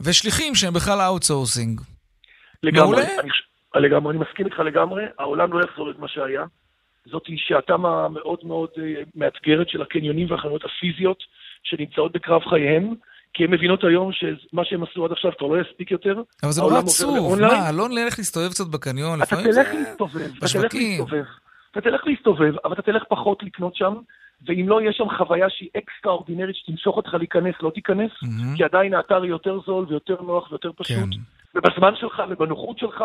[0.00, 1.80] ושליחים שהם בכלל outsourcing.
[2.62, 3.02] לגמרי.
[3.02, 3.22] מעולה.
[3.80, 6.44] לגמרי, אני מסכים איתך לגמרי, העולם לא יחזור אל מה שהיה.
[7.06, 11.18] זאת שעתם המאוד מאוד אה, מאתגרת של הקניונים והחנויות הפיזיות
[11.62, 12.94] שנמצאות בקרב חייהם,
[13.34, 16.22] כי הן מבינות היום שמה שהם עשו עד עכשיו כבר לא יספיק יותר.
[16.42, 20.74] אבל זה נורא עצוב, מה, לא נלך להסתובב קצת בקניון, אתה תלך להסתובב, אתה תלך
[20.74, 21.24] להסתובב.
[21.70, 23.94] אתה תלך להסתובב, אבל אתה תלך פחות לקנות שם,
[24.46, 28.10] ואם לא יהיה שם חוויה שהיא אקסטרה אורדינרית שתמשוך אותך להיכנס, לא תיכנס,
[28.56, 30.96] כי עדיין האתר יותר זול ויותר נוח ויותר פשוט.
[30.96, 31.58] כן.
[31.58, 33.04] ובזמן שלך ובנוחות שלך,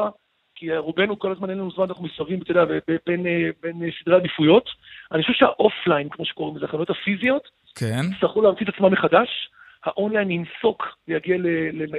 [0.59, 2.65] כי רובנו כל הזמן אין לנו זמן, אנחנו מסתובבים, אתה יודע,
[3.05, 4.69] בין, אה, בין סדרי עדיפויות.
[5.11, 8.01] אני חושב שהאופליין, כמו שקוראים לזה, החנויות הפיזיות, כן.
[8.13, 9.49] יצטרכו להמציא את עצמם מחדש.
[9.83, 11.37] האונליין ינסוק ויגיע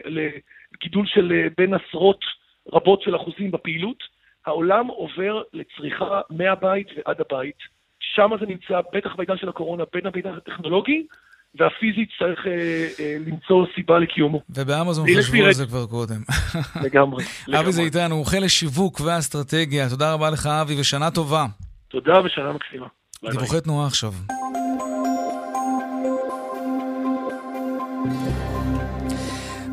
[0.04, 2.20] לגידול של אה, בין עשרות
[2.72, 4.02] רבות של אחוזים בפעילות.
[4.46, 7.58] העולם עובר לצריכה מהבית ועד הבית.
[8.00, 11.06] שם זה נמצא, בטח בעידן של הקורונה, בין הבעידן הטכנולוגי
[11.54, 12.52] והפיזית צריך אה,
[13.00, 14.40] אה, למצוא סיבה לקיומו.
[14.50, 16.20] ובאמזון חשבו על זה כבר קודם.
[16.84, 17.24] לגמרי.
[17.60, 19.88] אבי זיתן, מומחה לשיווק ואסטרטגיה.
[19.88, 21.46] תודה רבה לך, אבי, ושנה טובה.
[21.88, 22.86] תודה ושנה מקסימה.
[23.30, 24.12] דיווחי תנועה עכשיו.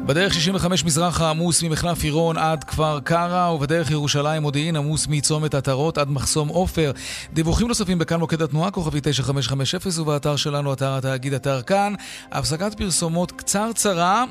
[0.07, 5.97] בדרך 65 מזרחה עמוס ממחלף עירון עד כפר קרע, ובדרך ירושלים מודיעין עמוס מצומת עטרות
[5.97, 6.91] עד מחסום עופר.
[7.33, 11.93] דיווחים נוספים בכאן מוקד התנועה, כוכבי 9550, ובאתר שלנו, אתר התאגיד, אתר כאן.
[12.31, 14.25] הפסקת פרסומות קצרצרה,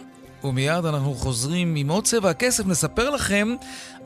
[0.44, 2.66] ומיד אנחנו חוזרים עם עוד צבע הכסף.
[2.66, 3.54] נספר לכם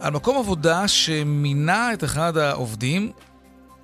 [0.01, 3.12] על מקום עבודה שמינה את אחד העובדים,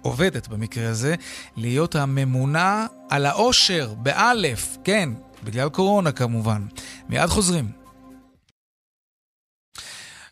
[0.02, 1.14] עובדת במקרה הזה,
[1.56, 5.08] להיות הממונה על העושר, באלף, כן,
[5.44, 6.66] בגלל קורונה כמובן.
[7.08, 7.72] מיד חוזרים.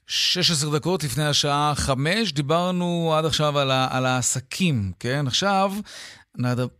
[0.06, 5.26] 16 דקות לפני השעה 5, דיברנו עד עכשיו על, ה, על העסקים, כן?
[5.26, 5.72] עכשיו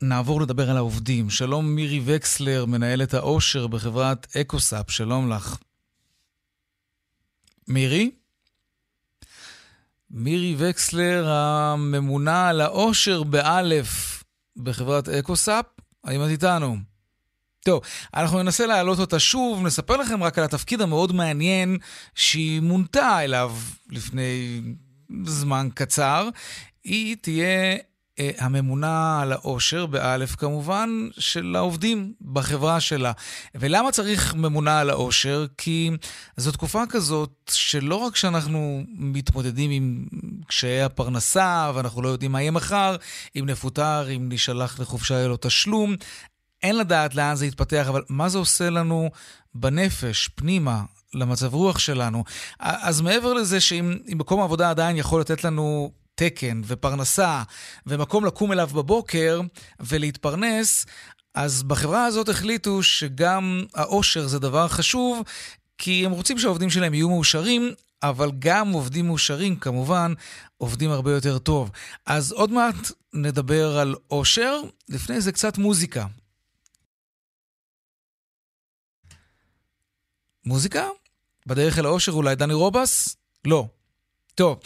[0.03, 1.31] נעבור לדבר על העובדים.
[1.31, 5.57] שלום מירי וקסלר, מנהלת העושר בחברת אקוסאפ, שלום לך.
[7.69, 8.11] מירי?
[10.11, 14.25] מירי וקסלר, הממונה על העושר באלף
[14.57, 15.65] בחברת אקוסאפ,
[16.05, 16.94] האם את איתנו?
[17.65, 17.81] טוב,
[18.15, 21.79] אנחנו ננסה להעלות אותה שוב, נספר לכם רק על התפקיד המאוד מעניין
[22.15, 23.55] שהיא מונתה אליו
[23.91, 24.61] לפני
[25.25, 26.29] זמן קצר.
[26.85, 27.77] היא תהיה
[28.19, 33.13] אה, הממונה על העושר, באלף כמובן, של העובדים בחברה שלה.
[33.55, 35.47] ולמה צריך ממונה על העושר?
[35.59, 35.91] כי
[36.37, 40.07] זו תקופה כזאת שלא רק שאנחנו מתמודדים עם
[40.47, 42.97] קשיי הפרנסה, ואנחנו לא יודעים מה יהיה מחר,
[43.37, 45.97] אם נפוטר, אם נשלח לחופשה ללא תשלום,
[46.65, 49.11] אין לדעת לאן זה יתפתח, אבל מה זה עושה לנו
[49.55, 50.83] בנפש, פנימה,
[51.15, 52.25] למצב רוח שלנו?
[52.59, 57.43] אז מעבר לזה שאם מקום העבודה עדיין יכול לתת לנו תקן ופרנסה
[57.87, 59.41] ומקום לקום אליו בבוקר
[59.81, 60.87] ולהתפרנס,
[61.35, 65.23] אז בחברה הזאת החליטו שגם העושר זה דבר חשוב,
[65.79, 70.13] כי הם רוצים שהעובדים שלהם יהיו מאושרים, אבל גם עובדים מאושרים, כמובן,
[70.59, 71.71] עובדים הרבה יותר טוב.
[72.07, 76.07] אז עוד מעט נדבר על עושר, לפני זה קצת מוזיקה.
[80.47, 80.89] מוזיקה?
[81.47, 83.17] בדרך אל העושר אולי דני רובס?
[83.45, 83.67] לא.
[84.35, 84.59] טוב,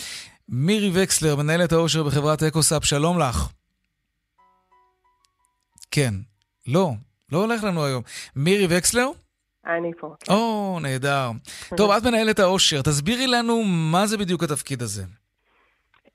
[0.49, 3.49] מירי וקסלר, מנהלת העושר בחברת אקוסאפ, שלום לך.
[5.91, 6.15] כן.
[6.67, 6.93] לא,
[7.33, 8.03] לא הולך לנו היום.
[8.37, 9.09] מירי וקסלר?
[9.67, 10.15] אני פה.
[10.21, 10.33] כן.
[10.33, 11.31] או, נהדר.
[11.77, 15.05] טוב, את מנהלת העושר, תסבירי לנו מה זה בדיוק התפקיד הזה.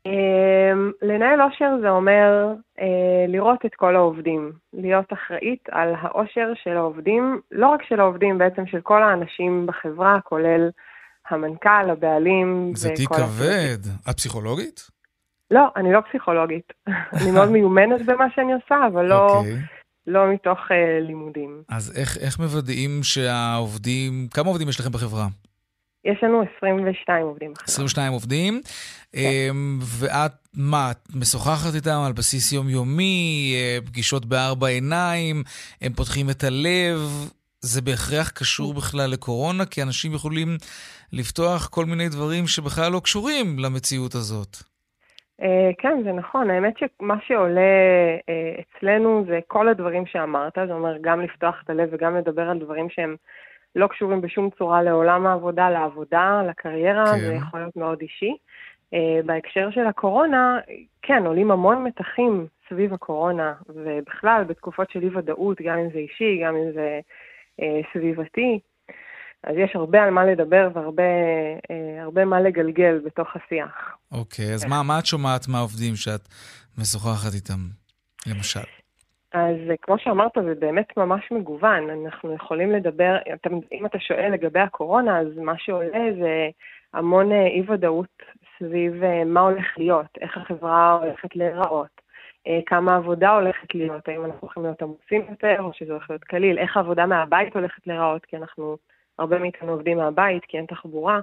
[0.06, 6.78] אמ, לנהל עושר זה אומר אה, לראות את כל העובדים, להיות אחראית על העושר של
[6.78, 10.70] העובדים, לא רק של העובדים, בעצם של כל האנשים בחברה, כולל
[11.30, 12.72] המנכ"ל, הבעלים.
[12.76, 13.78] זה תיק כבד.
[14.10, 14.88] את פסיכולוגית?
[15.52, 16.74] לא, אני לא פסיכולוגית.
[17.22, 19.32] אני מאוד מיומנת במה שאני עושה, אבל לא, okay.
[19.32, 19.58] אוקיי.
[20.08, 20.74] לא מתוך uh,
[21.08, 21.64] לימודים.
[21.70, 25.28] אז איך, איך מוודאים שהעובדים, כמה עובדים יש לכם בחברה?
[26.06, 27.66] יש לנו 22 עובדים בחברה.
[27.68, 28.62] 22 עובדים.
[29.12, 29.20] כן.
[30.00, 35.44] ואת, מה, את משוחחת איתם על בסיס יומיומי, אה, פגישות בארבע עיניים,
[35.82, 37.00] הם פותחים את הלב.
[37.62, 40.58] זה בהכרח קשור בכלל לקורונה, כי אנשים יכולים
[41.14, 44.58] לפתוח כל מיני דברים שבכלל לא קשורים למציאות הזאת.
[45.42, 46.50] אה, כן, זה נכון.
[46.50, 47.62] האמת שמה שעולה
[48.30, 52.60] אה, אצלנו זה כל הדברים שאמרת, זה אומר גם לפתוח את הלב וגם לדבר על
[52.60, 53.16] דברים שהם
[53.76, 57.20] לא קשורים בשום צורה לעולם העבודה, לעבודה, לקריירה, כן.
[57.20, 58.38] זה יכול להיות מאוד אישי.
[58.94, 60.60] אה, בהקשר של הקורונה,
[61.02, 66.56] כן, עולים המון מתחים סביב הקורונה, ובכלל בתקופות של אי-ודאות, גם אם זה אישי, גם
[66.56, 67.00] אם זה
[67.62, 68.60] אה, סביבתי.
[69.44, 71.04] אז יש הרבה על מה לדבר והרבה
[72.20, 73.98] אה, מה לגלגל בתוך השיח.
[74.12, 76.28] אוקיי, okay, אז מה, מה את שומעת מהעובדים שאת
[76.78, 77.60] משוחחת איתם,
[78.28, 78.83] למשל?
[79.34, 81.90] אז כמו שאמרת, זה באמת ממש מגוון.
[81.90, 83.16] אנחנו יכולים לדבר,
[83.72, 86.50] אם אתה שואל לגבי הקורונה, אז מה שעולה זה
[86.94, 88.24] המון אה, אי-ודאות
[88.58, 92.02] סביב אה, מה הולך להיות, איך החברה הולכת להיראות,
[92.48, 96.24] אה, כמה עבודה הולכת להיות, האם אנחנו הולכים להיות עמוסים יותר, או שזה הולך להיות
[96.24, 98.78] קליל, איך העבודה מהבית הולכת להיראות, כי אנחנו,
[99.20, 101.20] הרבה מאיתנו עובדים מהבית, כי אין תחבורה,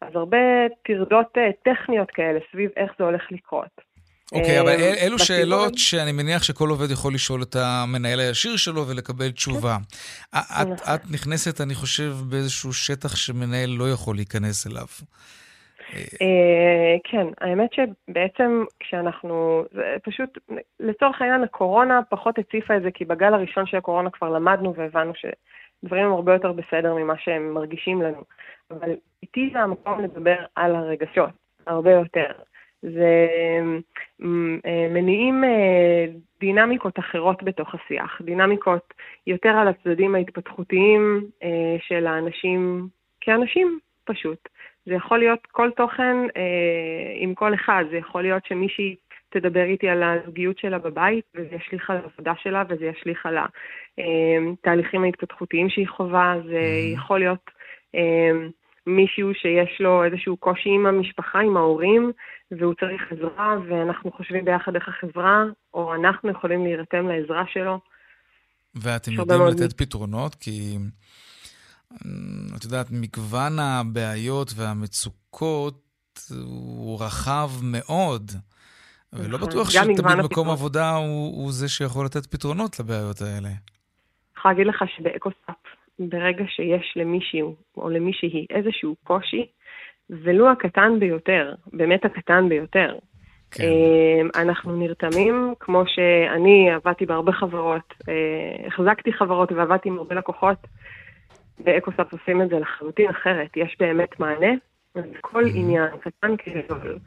[0.00, 0.38] אז הרבה
[0.82, 3.87] טרדות טכניות כאלה סביב איך זה הולך לקרות.
[4.32, 8.56] אוקיי, okay, אבל אל, אלו שאלות שאני מניח שכל עובד יכול לשאול את המנהל הישיר
[8.56, 9.76] שלו ולקבל תשובה.
[10.34, 10.94] את, נכון.
[10.94, 14.86] את נכנסת, אני חושב, באיזשהו שטח שמנהל לא יכול להיכנס אליו.
[15.94, 19.64] אה, כן, האמת שבעצם כשאנחנו,
[20.02, 20.38] פשוט,
[20.80, 25.12] לצורך העניין הקורונה פחות הציפה את זה, כי בגל הראשון של הקורונה כבר למדנו והבנו
[25.14, 28.22] שדברים הם הרבה יותר בסדר ממה שהם מרגישים לנו.
[28.70, 28.90] אבל
[29.22, 31.30] איתי זה המקום לדבר על הרגשות,
[31.66, 32.32] הרבה יותר.
[32.82, 33.26] זה
[34.22, 36.06] אה, מניעים אה,
[36.40, 38.94] דינמיקות אחרות בתוך השיח, דינמיקות
[39.26, 41.26] יותר על הצדדים ההתפתחותיים
[41.88, 42.88] של האנשים
[43.20, 44.48] כאנשים פשוט.
[44.86, 48.96] זה יכול להיות כל תוכן אה, עם כל אחד, זה יכול להיות שמישהי
[49.30, 55.00] תדבר איתי על הזוגיות שלה בבית, וזה ישליך על העבודה שלה, וזה ישליך על התהליכים
[55.00, 56.94] אה, ההתפתחותיים שהיא חווה, זה mm-hmm.
[56.94, 57.50] יכול להיות
[57.94, 58.30] אה,
[58.88, 62.12] מישהו שיש לו איזשהו קושי עם המשפחה, עם ההורים,
[62.50, 67.80] והוא צריך עזרה, ואנחנו חושבים ביחד איך החברה, או אנחנו יכולים להירתם לעזרה שלו.
[68.74, 70.34] ואתם יודעים לתת פתרונות?
[70.34, 70.76] כי...
[72.56, 75.80] את יודעת, מגוון הבעיות והמצוקות
[76.44, 78.30] הוא רחב מאוד.
[79.12, 79.48] ולא נכון.
[79.48, 83.48] בטוח שתמיד מקום עבודה הוא, הוא זה שיכול לתת פתרונות לבעיות האלה.
[83.48, 83.56] אני
[84.36, 85.56] יכולה להגיד לך שבאקוסאפ,
[85.98, 89.46] ברגע שיש למישהו או למישהי איזשהו קושי,
[90.10, 92.98] ולו הקטן ביותר, באמת הקטן ביותר,
[93.50, 93.64] כן.
[93.64, 100.66] אה, אנחנו נרתמים, כמו שאני עבדתי בהרבה חברות, אה, החזקתי חברות ועבדתי עם הרבה לקוחות,
[101.58, 103.56] באקוסאפ עושים את זה לחלוטין אחרת.
[103.56, 104.52] יש באמת מענה,
[105.20, 105.44] כל.
[105.54, 106.98] עניין, קטן כגדול.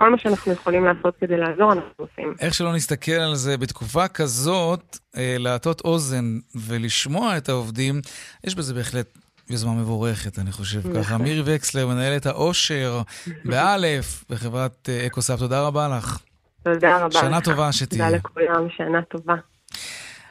[0.00, 2.34] כל מה שאנחנו יכולים לעשות כדי לעזור, אנחנו עושים.
[2.40, 8.00] איך שלא נסתכל על זה, בתקופה כזאת, אה, להטות אוזן ולשמוע את העובדים,
[8.44, 9.06] יש בזה בהחלט
[9.50, 11.00] יוזמה מבורכת, אני חושב ככה.
[11.00, 11.22] נכון.
[11.22, 13.02] מירי וקסלר, מנהלת העושר,
[13.44, 16.18] באלף, בחברת אה, אקוסאפ, תודה רבה לך.
[16.62, 17.20] תודה רבה לך.
[17.20, 18.04] שנה טובה שתהיה.
[18.04, 19.34] תודה לכולם, שנה טובה.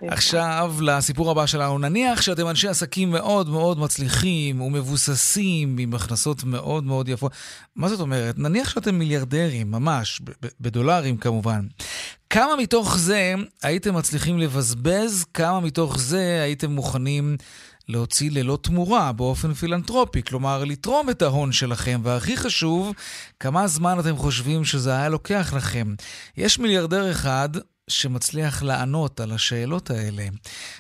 [0.08, 1.78] עכשיו לסיפור הבא שלנו.
[1.78, 7.32] נניח שאתם אנשי עסקים מאוד מאוד מצליחים ומבוססים, עם הכנסות מאוד מאוד יפות.
[7.76, 8.38] מה זאת אומרת?
[8.38, 10.22] נניח שאתם מיליארדרים, ממש,
[10.60, 11.68] בדולרים כמובן.
[12.30, 13.34] כמה מתוך זה
[13.64, 15.26] הייתם מצליחים לבזבז?
[15.34, 17.38] כמה מתוך זה הייתם מוכנים
[17.88, 22.94] להוציא ללא תמורה, באופן פילנטרופי, כלומר לתרום את ההון שלכם, והכי חשוב,
[23.40, 25.96] כמה זמן אתם חושבים שזה היה לוקח לכם.
[26.38, 27.50] יש מיליארדר אחד
[27.90, 30.28] שמצליח לענות על השאלות האלה.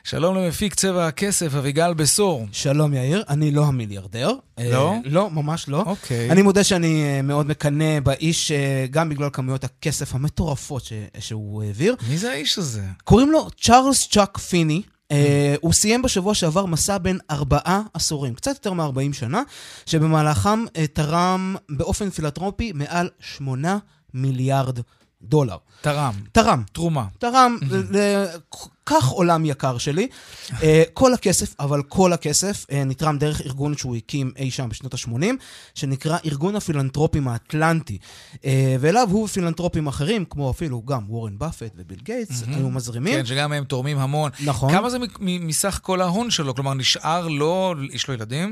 [0.04, 2.48] שלום למפיק צבע הכסף, אביגל בשור.
[2.52, 4.32] שלום יאיר, אני לא המיליארדר.
[4.60, 4.94] לא?
[4.94, 5.82] אה, לא, ממש לא.
[5.86, 6.32] אוקיי.
[6.32, 11.64] אני מודה שאני אה, מאוד מקנא באיש, אה, גם בגלל כמויות הכסף המטורפות ש- שהוא
[11.64, 11.96] העביר.
[12.10, 12.84] מי זה האיש הזה?
[13.04, 14.82] קוראים לו צ'ארלס צ'אק פיני.
[15.10, 15.12] Uh,
[15.62, 19.42] הוא סיים בשבוע שעבר מסע בין ארבעה עשורים, קצת יותר מ-40 שנה,
[19.86, 23.78] שבמהלכם uh, תרם באופן פילנטרופי מעל שמונה
[24.14, 24.80] מיליארד
[25.22, 25.58] דולר.
[25.82, 26.14] תרם.
[26.32, 26.64] תרם.
[26.72, 27.06] תרומה.
[27.20, 27.58] תרם,
[28.90, 30.08] כך עולם יקר שלי.
[30.64, 34.94] אה, כל הכסף, אבל כל הכסף, אה, נתרם דרך ארגון שהוא הקים אי שם בשנות
[34.94, 35.26] ה-80,
[35.76, 37.98] שנקרא ארגון הפילנטרופים האטלנטי.
[38.46, 43.14] אה, ואליו הוא ופילנטרופים אחרים, כמו אפילו גם וורן באפט וביל גייטס, היו מזרימים.
[43.14, 44.32] כן, שגם הם תורמים המון.
[44.46, 44.72] נכון.
[44.72, 46.56] כמה זה מסך כל ההון שלו?
[46.56, 48.52] כלומר, נשאר לו, יש לו ילדים?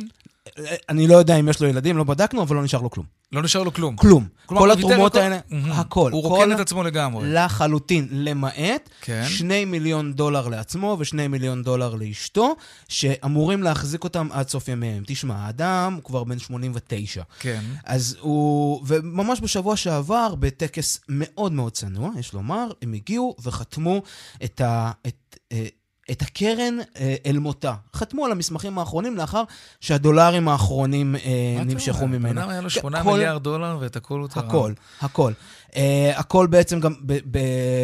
[0.90, 3.06] אני לא יודע אם יש לו ילדים, לא בדקנו, אבל לא נשאר לו כלום.
[3.32, 3.96] לא נשאר לו כלום.
[3.96, 4.28] כלום.
[4.46, 5.72] כלומר, כל התרומות על האלה, מהמם.
[5.72, 6.12] הכל.
[6.12, 7.34] הוא רוקן את עצמו לגמרי.
[7.34, 9.24] לחלוטין, למעט כן.
[9.28, 12.56] שני מיליון דולר לעצמו ושני מיליון דולר לאשתו,
[12.88, 15.04] שאמורים להחזיק אותם עד סוף ימיהם.
[15.08, 17.24] תשמע, האדם הוא כבר בן 89.
[17.40, 17.62] כן.
[17.86, 24.02] אז הוא, וממש בשבוע שעבר, בטקס מאוד מאוד צנוע, יש לומר, הם הגיעו וחתמו
[24.44, 25.66] את, ה, את, אה,
[26.12, 27.74] את הקרן אה, אל מותה.
[27.96, 29.44] חתמו על המסמכים האחרונים לאחר
[29.82, 31.22] שהדולרים האחרונים אה,
[31.56, 32.18] מה אתה נמשכו אומר?
[32.18, 32.42] ממנו.
[32.42, 34.48] אדם היה לו כן, 8 כל- מיליארד דולר ואת הכל הוא תרם.
[34.48, 35.34] הכל, הכל.
[35.68, 35.80] Uh,
[36.16, 36.94] הכל בעצם גם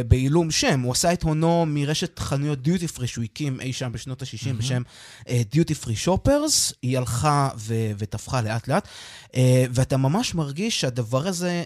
[0.07, 0.79] בעילום שם.
[0.81, 4.81] הוא עשה את הונו מרשת חנויות דיוטי פרי שהוא הקים אי שם בשנות ה-60 בשם
[5.51, 6.73] דיוטי פרי שופרס.
[6.81, 7.49] היא הלכה
[7.97, 8.87] ותפחה לאט לאט,
[9.31, 9.35] uh,
[9.71, 11.63] ואתה ממש מרגיש שהדבר הזה,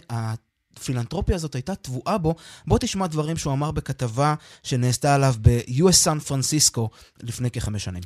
[0.77, 2.35] הפילנטרופיה הזאת הייתה טבועה בו.
[2.67, 6.89] בוא תשמע דברים שהוא אמר בכתבה שנעשתה עליו ב-US סן פרנסיסקו
[7.23, 8.03] לפני כחמש שנים.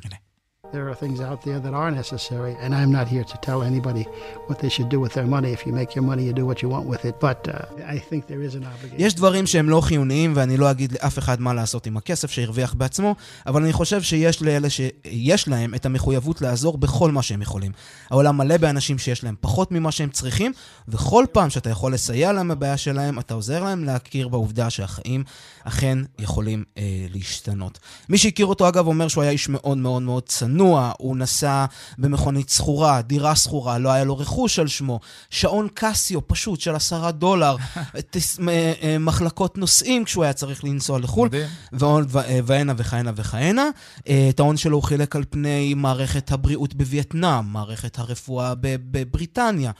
[0.72, 4.04] There are things out there that are necessary, and I'm not here to tell anybody
[4.46, 5.50] what they should do with their money.
[5.52, 7.14] If you make your money, you do what you want with it.
[7.20, 8.98] But uh, I think there is an obligation.
[8.98, 12.74] יש דברים שהם לא חיוניים, ואני לא אגיד לאף אחד מה לעשות עם הכסף שהרוויח
[12.74, 13.14] בעצמו,
[13.46, 17.72] אבל אני חושב שיש לאלה שיש להם את המחויבות לעזור בכל מה שהם יכולים.
[18.10, 20.52] העולם מלא באנשים שיש להם פחות ממה שהם צריכים,
[20.88, 25.24] וכל פעם שאתה יכול לסייע להם בבעיה שלהם, אתה עוזר להם להכיר בעובדה שהחיים
[25.64, 26.82] אכן יכולים אה,
[27.14, 27.78] להשתנות.
[28.08, 30.61] מי שהכיר אותו, אגב, אומר שהוא היה איש מאוד מאוד מאוד צנוע,
[30.98, 31.64] הוא נסע
[31.98, 35.00] במכונית שכורה, דירה שכורה, לא היה לו רכוש על שמו,
[35.30, 37.56] שעון קסיו פשוט של עשרה דולר,
[38.12, 41.28] תס- אה, מחלקות נוסעים כשהוא היה צריך לנסוע לחו"ל.
[41.72, 43.68] ועוד אה, והנה וכהנה וכהנה.
[44.08, 49.70] אה, את ההון שלו הוא חילק על פני מערכת הבריאות בווייטנאם, מערכת הרפואה בבריטניה,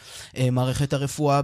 [0.52, 1.40] מערכת הרפואה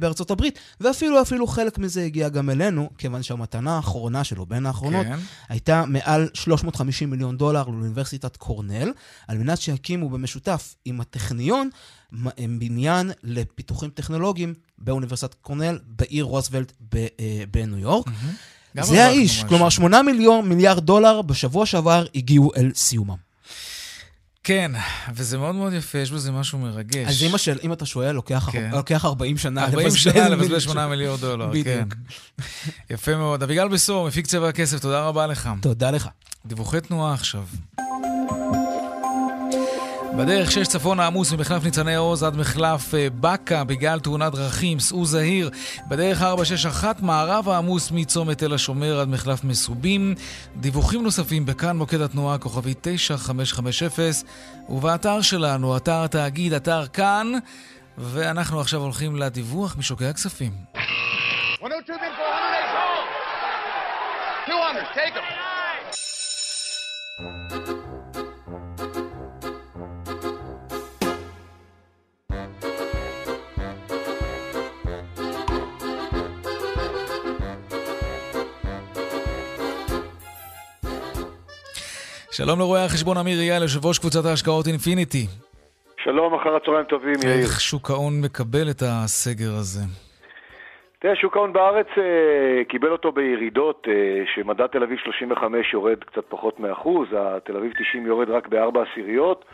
[0.00, 5.06] בארצות הברית, ואפילו אפילו חלק מזה הגיע גם אלינו, כיוון שהמתנה האחרונה שלו, בין האחרונות,
[5.06, 5.18] כן.
[5.48, 8.79] הייתה מעל 350 מיליון דולר לאוניברסיטת קורנל,
[9.28, 11.70] על מנת שיקימו במשותף עם הטכניון
[12.12, 17.06] מ- בניין לפיתוחים טכנולוגיים באוניברסיטת קורנל, בעיר רוזוולט אה,
[17.50, 18.06] בניו יורק.
[18.76, 19.44] גם זה האיש.
[19.44, 23.30] כלומר 8 מיליון, מיליארד דולר בשבוע שעבר הגיעו אל סיומם.
[24.44, 24.72] כן,
[25.14, 27.06] וזה מאוד מאוד יפה, יש בזה משהו מרגש.
[27.08, 28.70] אז אמא של, אם אתה שואל, לוקח כן.
[28.72, 31.66] לוקח 40 שנה 40 לבזבז שנה לבזבז של- 8 מיליון דולר, בדיוק.
[31.66, 32.42] כן.
[32.90, 33.42] יפה מאוד.
[33.42, 35.50] אביגל בשור, מפיק צבע הכסף, תודה רבה לך.
[35.62, 36.08] תודה לך.
[36.46, 37.44] דיווחי תנועה עכשיו.
[40.18, 45.06] בדרך 6 צפון העמוס ממחלף ניצני עוז עד מחלף אה, באקה בגלל תאונת דרכים, סעו
[45.06, 45.50] זהיר.
[45.88, 50.14] בדרך 461 מערב העמוס מצומת תל השומר עד מחלף מסובים.
[50.56, 54.10] דיווחים נוספים בכאן מוקד התנועה כוכבי 9550
[54.68, 57.32] ובאתר שלנו, אתר התאגיד, אתר כאן.
[57.98, 60.52] ואנחנו עכשיו הולכים לדיווח משוקי הכספים.
[61.62, 62.08] 102 bid for
[64.46, 64.48] 108.
[64.48, 65.24] 200, take them.
[82.44, 85.26] שלום לרואה החשבון אמיר אייל, יושב ראש קבוצת ההשקעות אינפיניטי.
[86.04, 87.42] שלום, אחר הצהריים טובים, יאיר.
[87.42, 89.80] איך שוק ההון מקבל את הסגר הזה?
[90.98, 96.24] תראה, שוק ההון בארץ אה, קיבל אותו בירידות, אה, שמדד תל אביב 35 יורד קצת
[96.28, 99.44] פחות מאחוז, התל אביב 90 יורד רק בארבע עשיריות.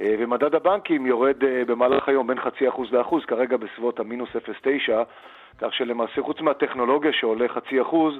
[0.00, 4.92] אה, ומדד הבנקים יורד אה, במהלך היום בין חצי אחוז לאחוז, כרגע בסביבות המינוס 0.9,
[5.58, 8.14] כך שלמעשה חוץ מהטכנולוגיה שעולה חצי אחוז,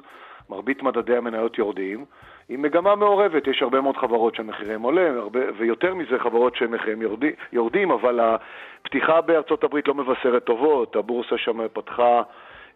[0.49, 2.05] מרבית מדדי המניות יורדים.
[2.49, 6.53] עם מגמה מעורבת, יש הרבה מאוד חברות שהמחירים עולים, הרבה, ויותר מזה חברות
[7.01, 12.21] יורדים, יורדים, אבל הפתיחה בארצות הברית לא מבשרת טובות, הבורסה שם פתחה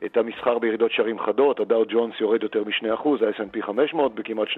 [0.05, 4.57] את המסחר בירידות שערים חדות, הדאו ג'ונס יורד יותר מ-2%, ה-S&P 500 בכמעט 2%,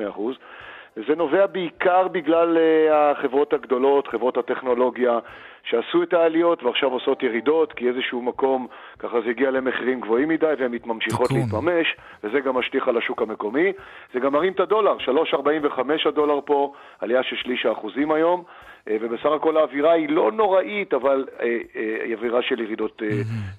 [0.97, 5.19] וזה נובע בעיקר בגלל uh, החברות הגדולות, חברות הטכנולוגיה,
[5.63, 8.67] שעשו את העליות ועכשיו עושות ירידות, כי איזשהו מקום,
[8.99, 11.31] ככה זה הגיע למחירים גבוהים מדי והן ממשיכות.
[11.31, 13.73] להתממש, וזה גם משליך על השוק המקומי.
[14.13, 18.43] זה גם מרים את הדולר, 3.45 הדולר פה, עלייה של שליש האחוזים היום.
[18.89, 23.01] אה, ובסך הכל האווירה היא לא נוראית, אבל אה, אה, היא אווירה של ירידות,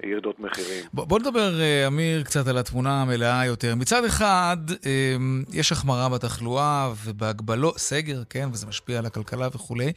[0.04, 0.84] ירידות מחירים.
[0.92, 1.50] בוא, בוא נדבר,
[1.86, 3.74] אמיר, קצת על התמונה המלאה יותר.
[3.74, 4.56] מצד אחד,
[5.52, 9.92] יש החמרה בתחלואה ובהגבלות, סגר, כן, וזה משפיע על הכלכלה וכולי.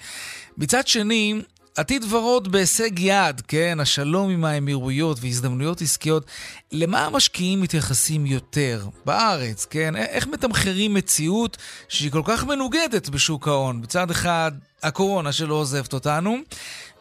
[0.57, 1.41] מצד שני,
[1.77, 3.77] עתיד ורוד בהישג יד, כן?
[3.81, 6.23] השלום עם האמירויות והזדמנויות עסקיות.
[6.71, 9.95] למה המשקיעים מתייחסים יותר בארץ, כן?
[9.95, 11.57] איך מתמחרים מציאות
[11.89, 13.79] שהיא כל כך מנוגדת בשוק ההון?
[13.83, 14.51] מצד אחד,
[14.83, 16.37] הקורונה שלא עוזבת אותנו,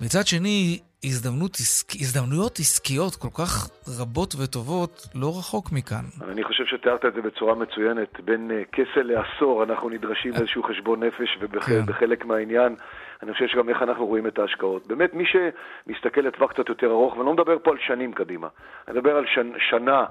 [0.01, 1.57] מצד שני, הזדמנות.
[2.01, 3.69] הזדמנויות עסקיות כל כך
[4.01, 6.05] רבות וטובות לא רחוק מכאן.
[6.29, 8.21] אני חושב שתיארת את זה בצורה מצוינת.
[8.25, 12.29] בין uh, כסל לעשור אנחנו נדרשים לאיזשהו חשבון נפש, ובחלק כן.
[12.29, 12.77] מהעניין
[13.23, 14.87] אני חושב שגם איך אנחנו רואים את ההשקעות.
[14.87, 18.49] באמת, מי שמסתכל לטווח קצת יותר ארוך, ואני לא מדבר פה על שנים קדימה,
[18.89, 20.05] אני מדבר על שנ, שנה,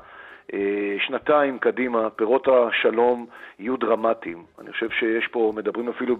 [0.53, 3.25] אה, שנתיים קדימה, פירות השלום
[3.59, 4.43] יהיו דרמטיים.
[4.59, 6.15] אני חושב שיש פה, מדברים אפילו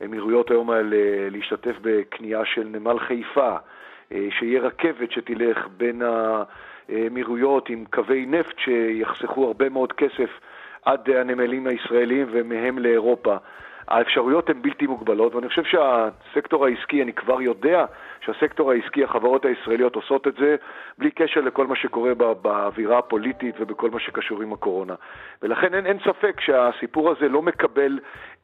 [0.00, 3.56] באמירויות היום על אה, להשתתף בקנייה של נמל חיפה,
[4.12, 6.02] אה, שיהיה רכבת שתלך בין
[6.88, 10.30] האמירויות עם קווי נפט שיחסכו הרבה מאוד כסף
[10.84, 13.36] עד הנמלים הישראלים ומהם לאירופה.
[13.88, 17.84] האפשרויות הן בלתי מוגבלות, ואני חושב שהסקטור העסקי, אני כבר יודע
[18.20, 20.56] שהסקטור העסקי, החברות הישראליות עושות את זה
[20.98, 24.94] בלי קשר לכל מה שקורה באווירה הפוליטית ובכל מה שקשור עם הקורונה.
[25.42, 27.98] ולכן אין, אין ספק שהסיפור הזה לא מקבל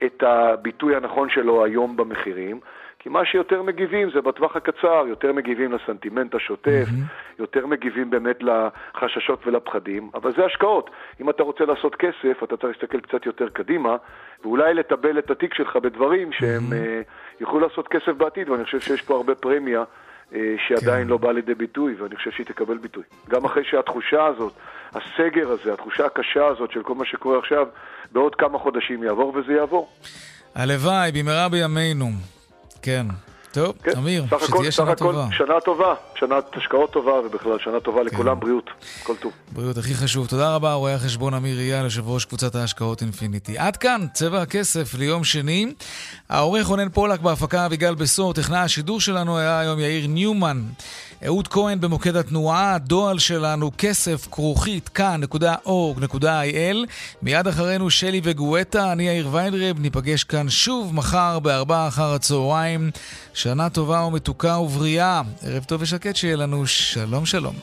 [0.05, 2.61] את הביטוי הנכון שלו היום במחירים.
[3.01, 7.39] כי מה שיותר מגיבים זה בטווח הקצר, יותר מגיבים לסנטימנט השוטף, mm-hmm.
[7.39, 10.91] יותר מגיבים באמת לחששות ולפחדים, אבל זה השקעות.
[11.21, 13.97] אם אתה רוצה לעשות כסף, אתה צריך להסתכל קצת יותר קדימה,
[14.43, 17.41] ואולי לטבל את התיק שלך בדברים שהם mm-hmm.
[17.41, 19.85] יוכלו לעשות כסף בעתיד, ואני חושב שיש פה הרבה פרמיה.
[20.31, 20.35] uh,
[20.69, 21.09] שעדיין כן.
[21.09, 23.03] לא באה לידי ביטוי, ואני חושב שהיא תקבל ביטוי.
[23.29, 24.53] גם אחרי שהתחושה הזאת,
[24.93, 27.67] הסגר הזה, התחושה הקשה הזאת של כל מה שקורה עכשיו,
[28.13, 29.89] בעוד כמה חודשים יעבור, וזה יעבור.
[30.55, 32.07] הלוואי, במהרה בימינו.
[32.83, 33.07] כן.
[33.53, 33.91] טוב, כן.
[33.97, 35.27] אמיר, שתהיה שנה טובה.
[35.33, 38.07] שנה טובה, שנת השקעות טובה, ובכלל שנה טובה כן.
[38.07, 38.71] לכולם, בריאות,
[39.03, 39.33] כל טוב.
[39.53, 40.27] בריאות הכי חשוב.
[40.27, 43.59] תודה רבה, רואה החשבון אמיר אייל, יושב ראש קבוצת ההשקעות אינפיניטי.
[43.59, 45.67] עד כאן, צבע הכסף ליום שני.
[46.29, 50.63] העורך רונן פולק בהפקה אביגל בשור, טכנאי השידור שלנו היה היום יאיר ניומן.
[51.27, 56.77] אהוד כהן במוקד התנועה, הדועל שלנו כסף כרוכית כאן.org.il
[57.23, 62.91] מיד אחרינו שלי וגואטה, אני יאיר ויינרב, ניפגש כאן שוב מחר בארבעה אחר הצהריים.
[63.35, 65.23] שנה טובה ומתוקה ובריאה.
[65.43, 67.55] ערב טוב ושקט שיהיה לנו, שלום שלום.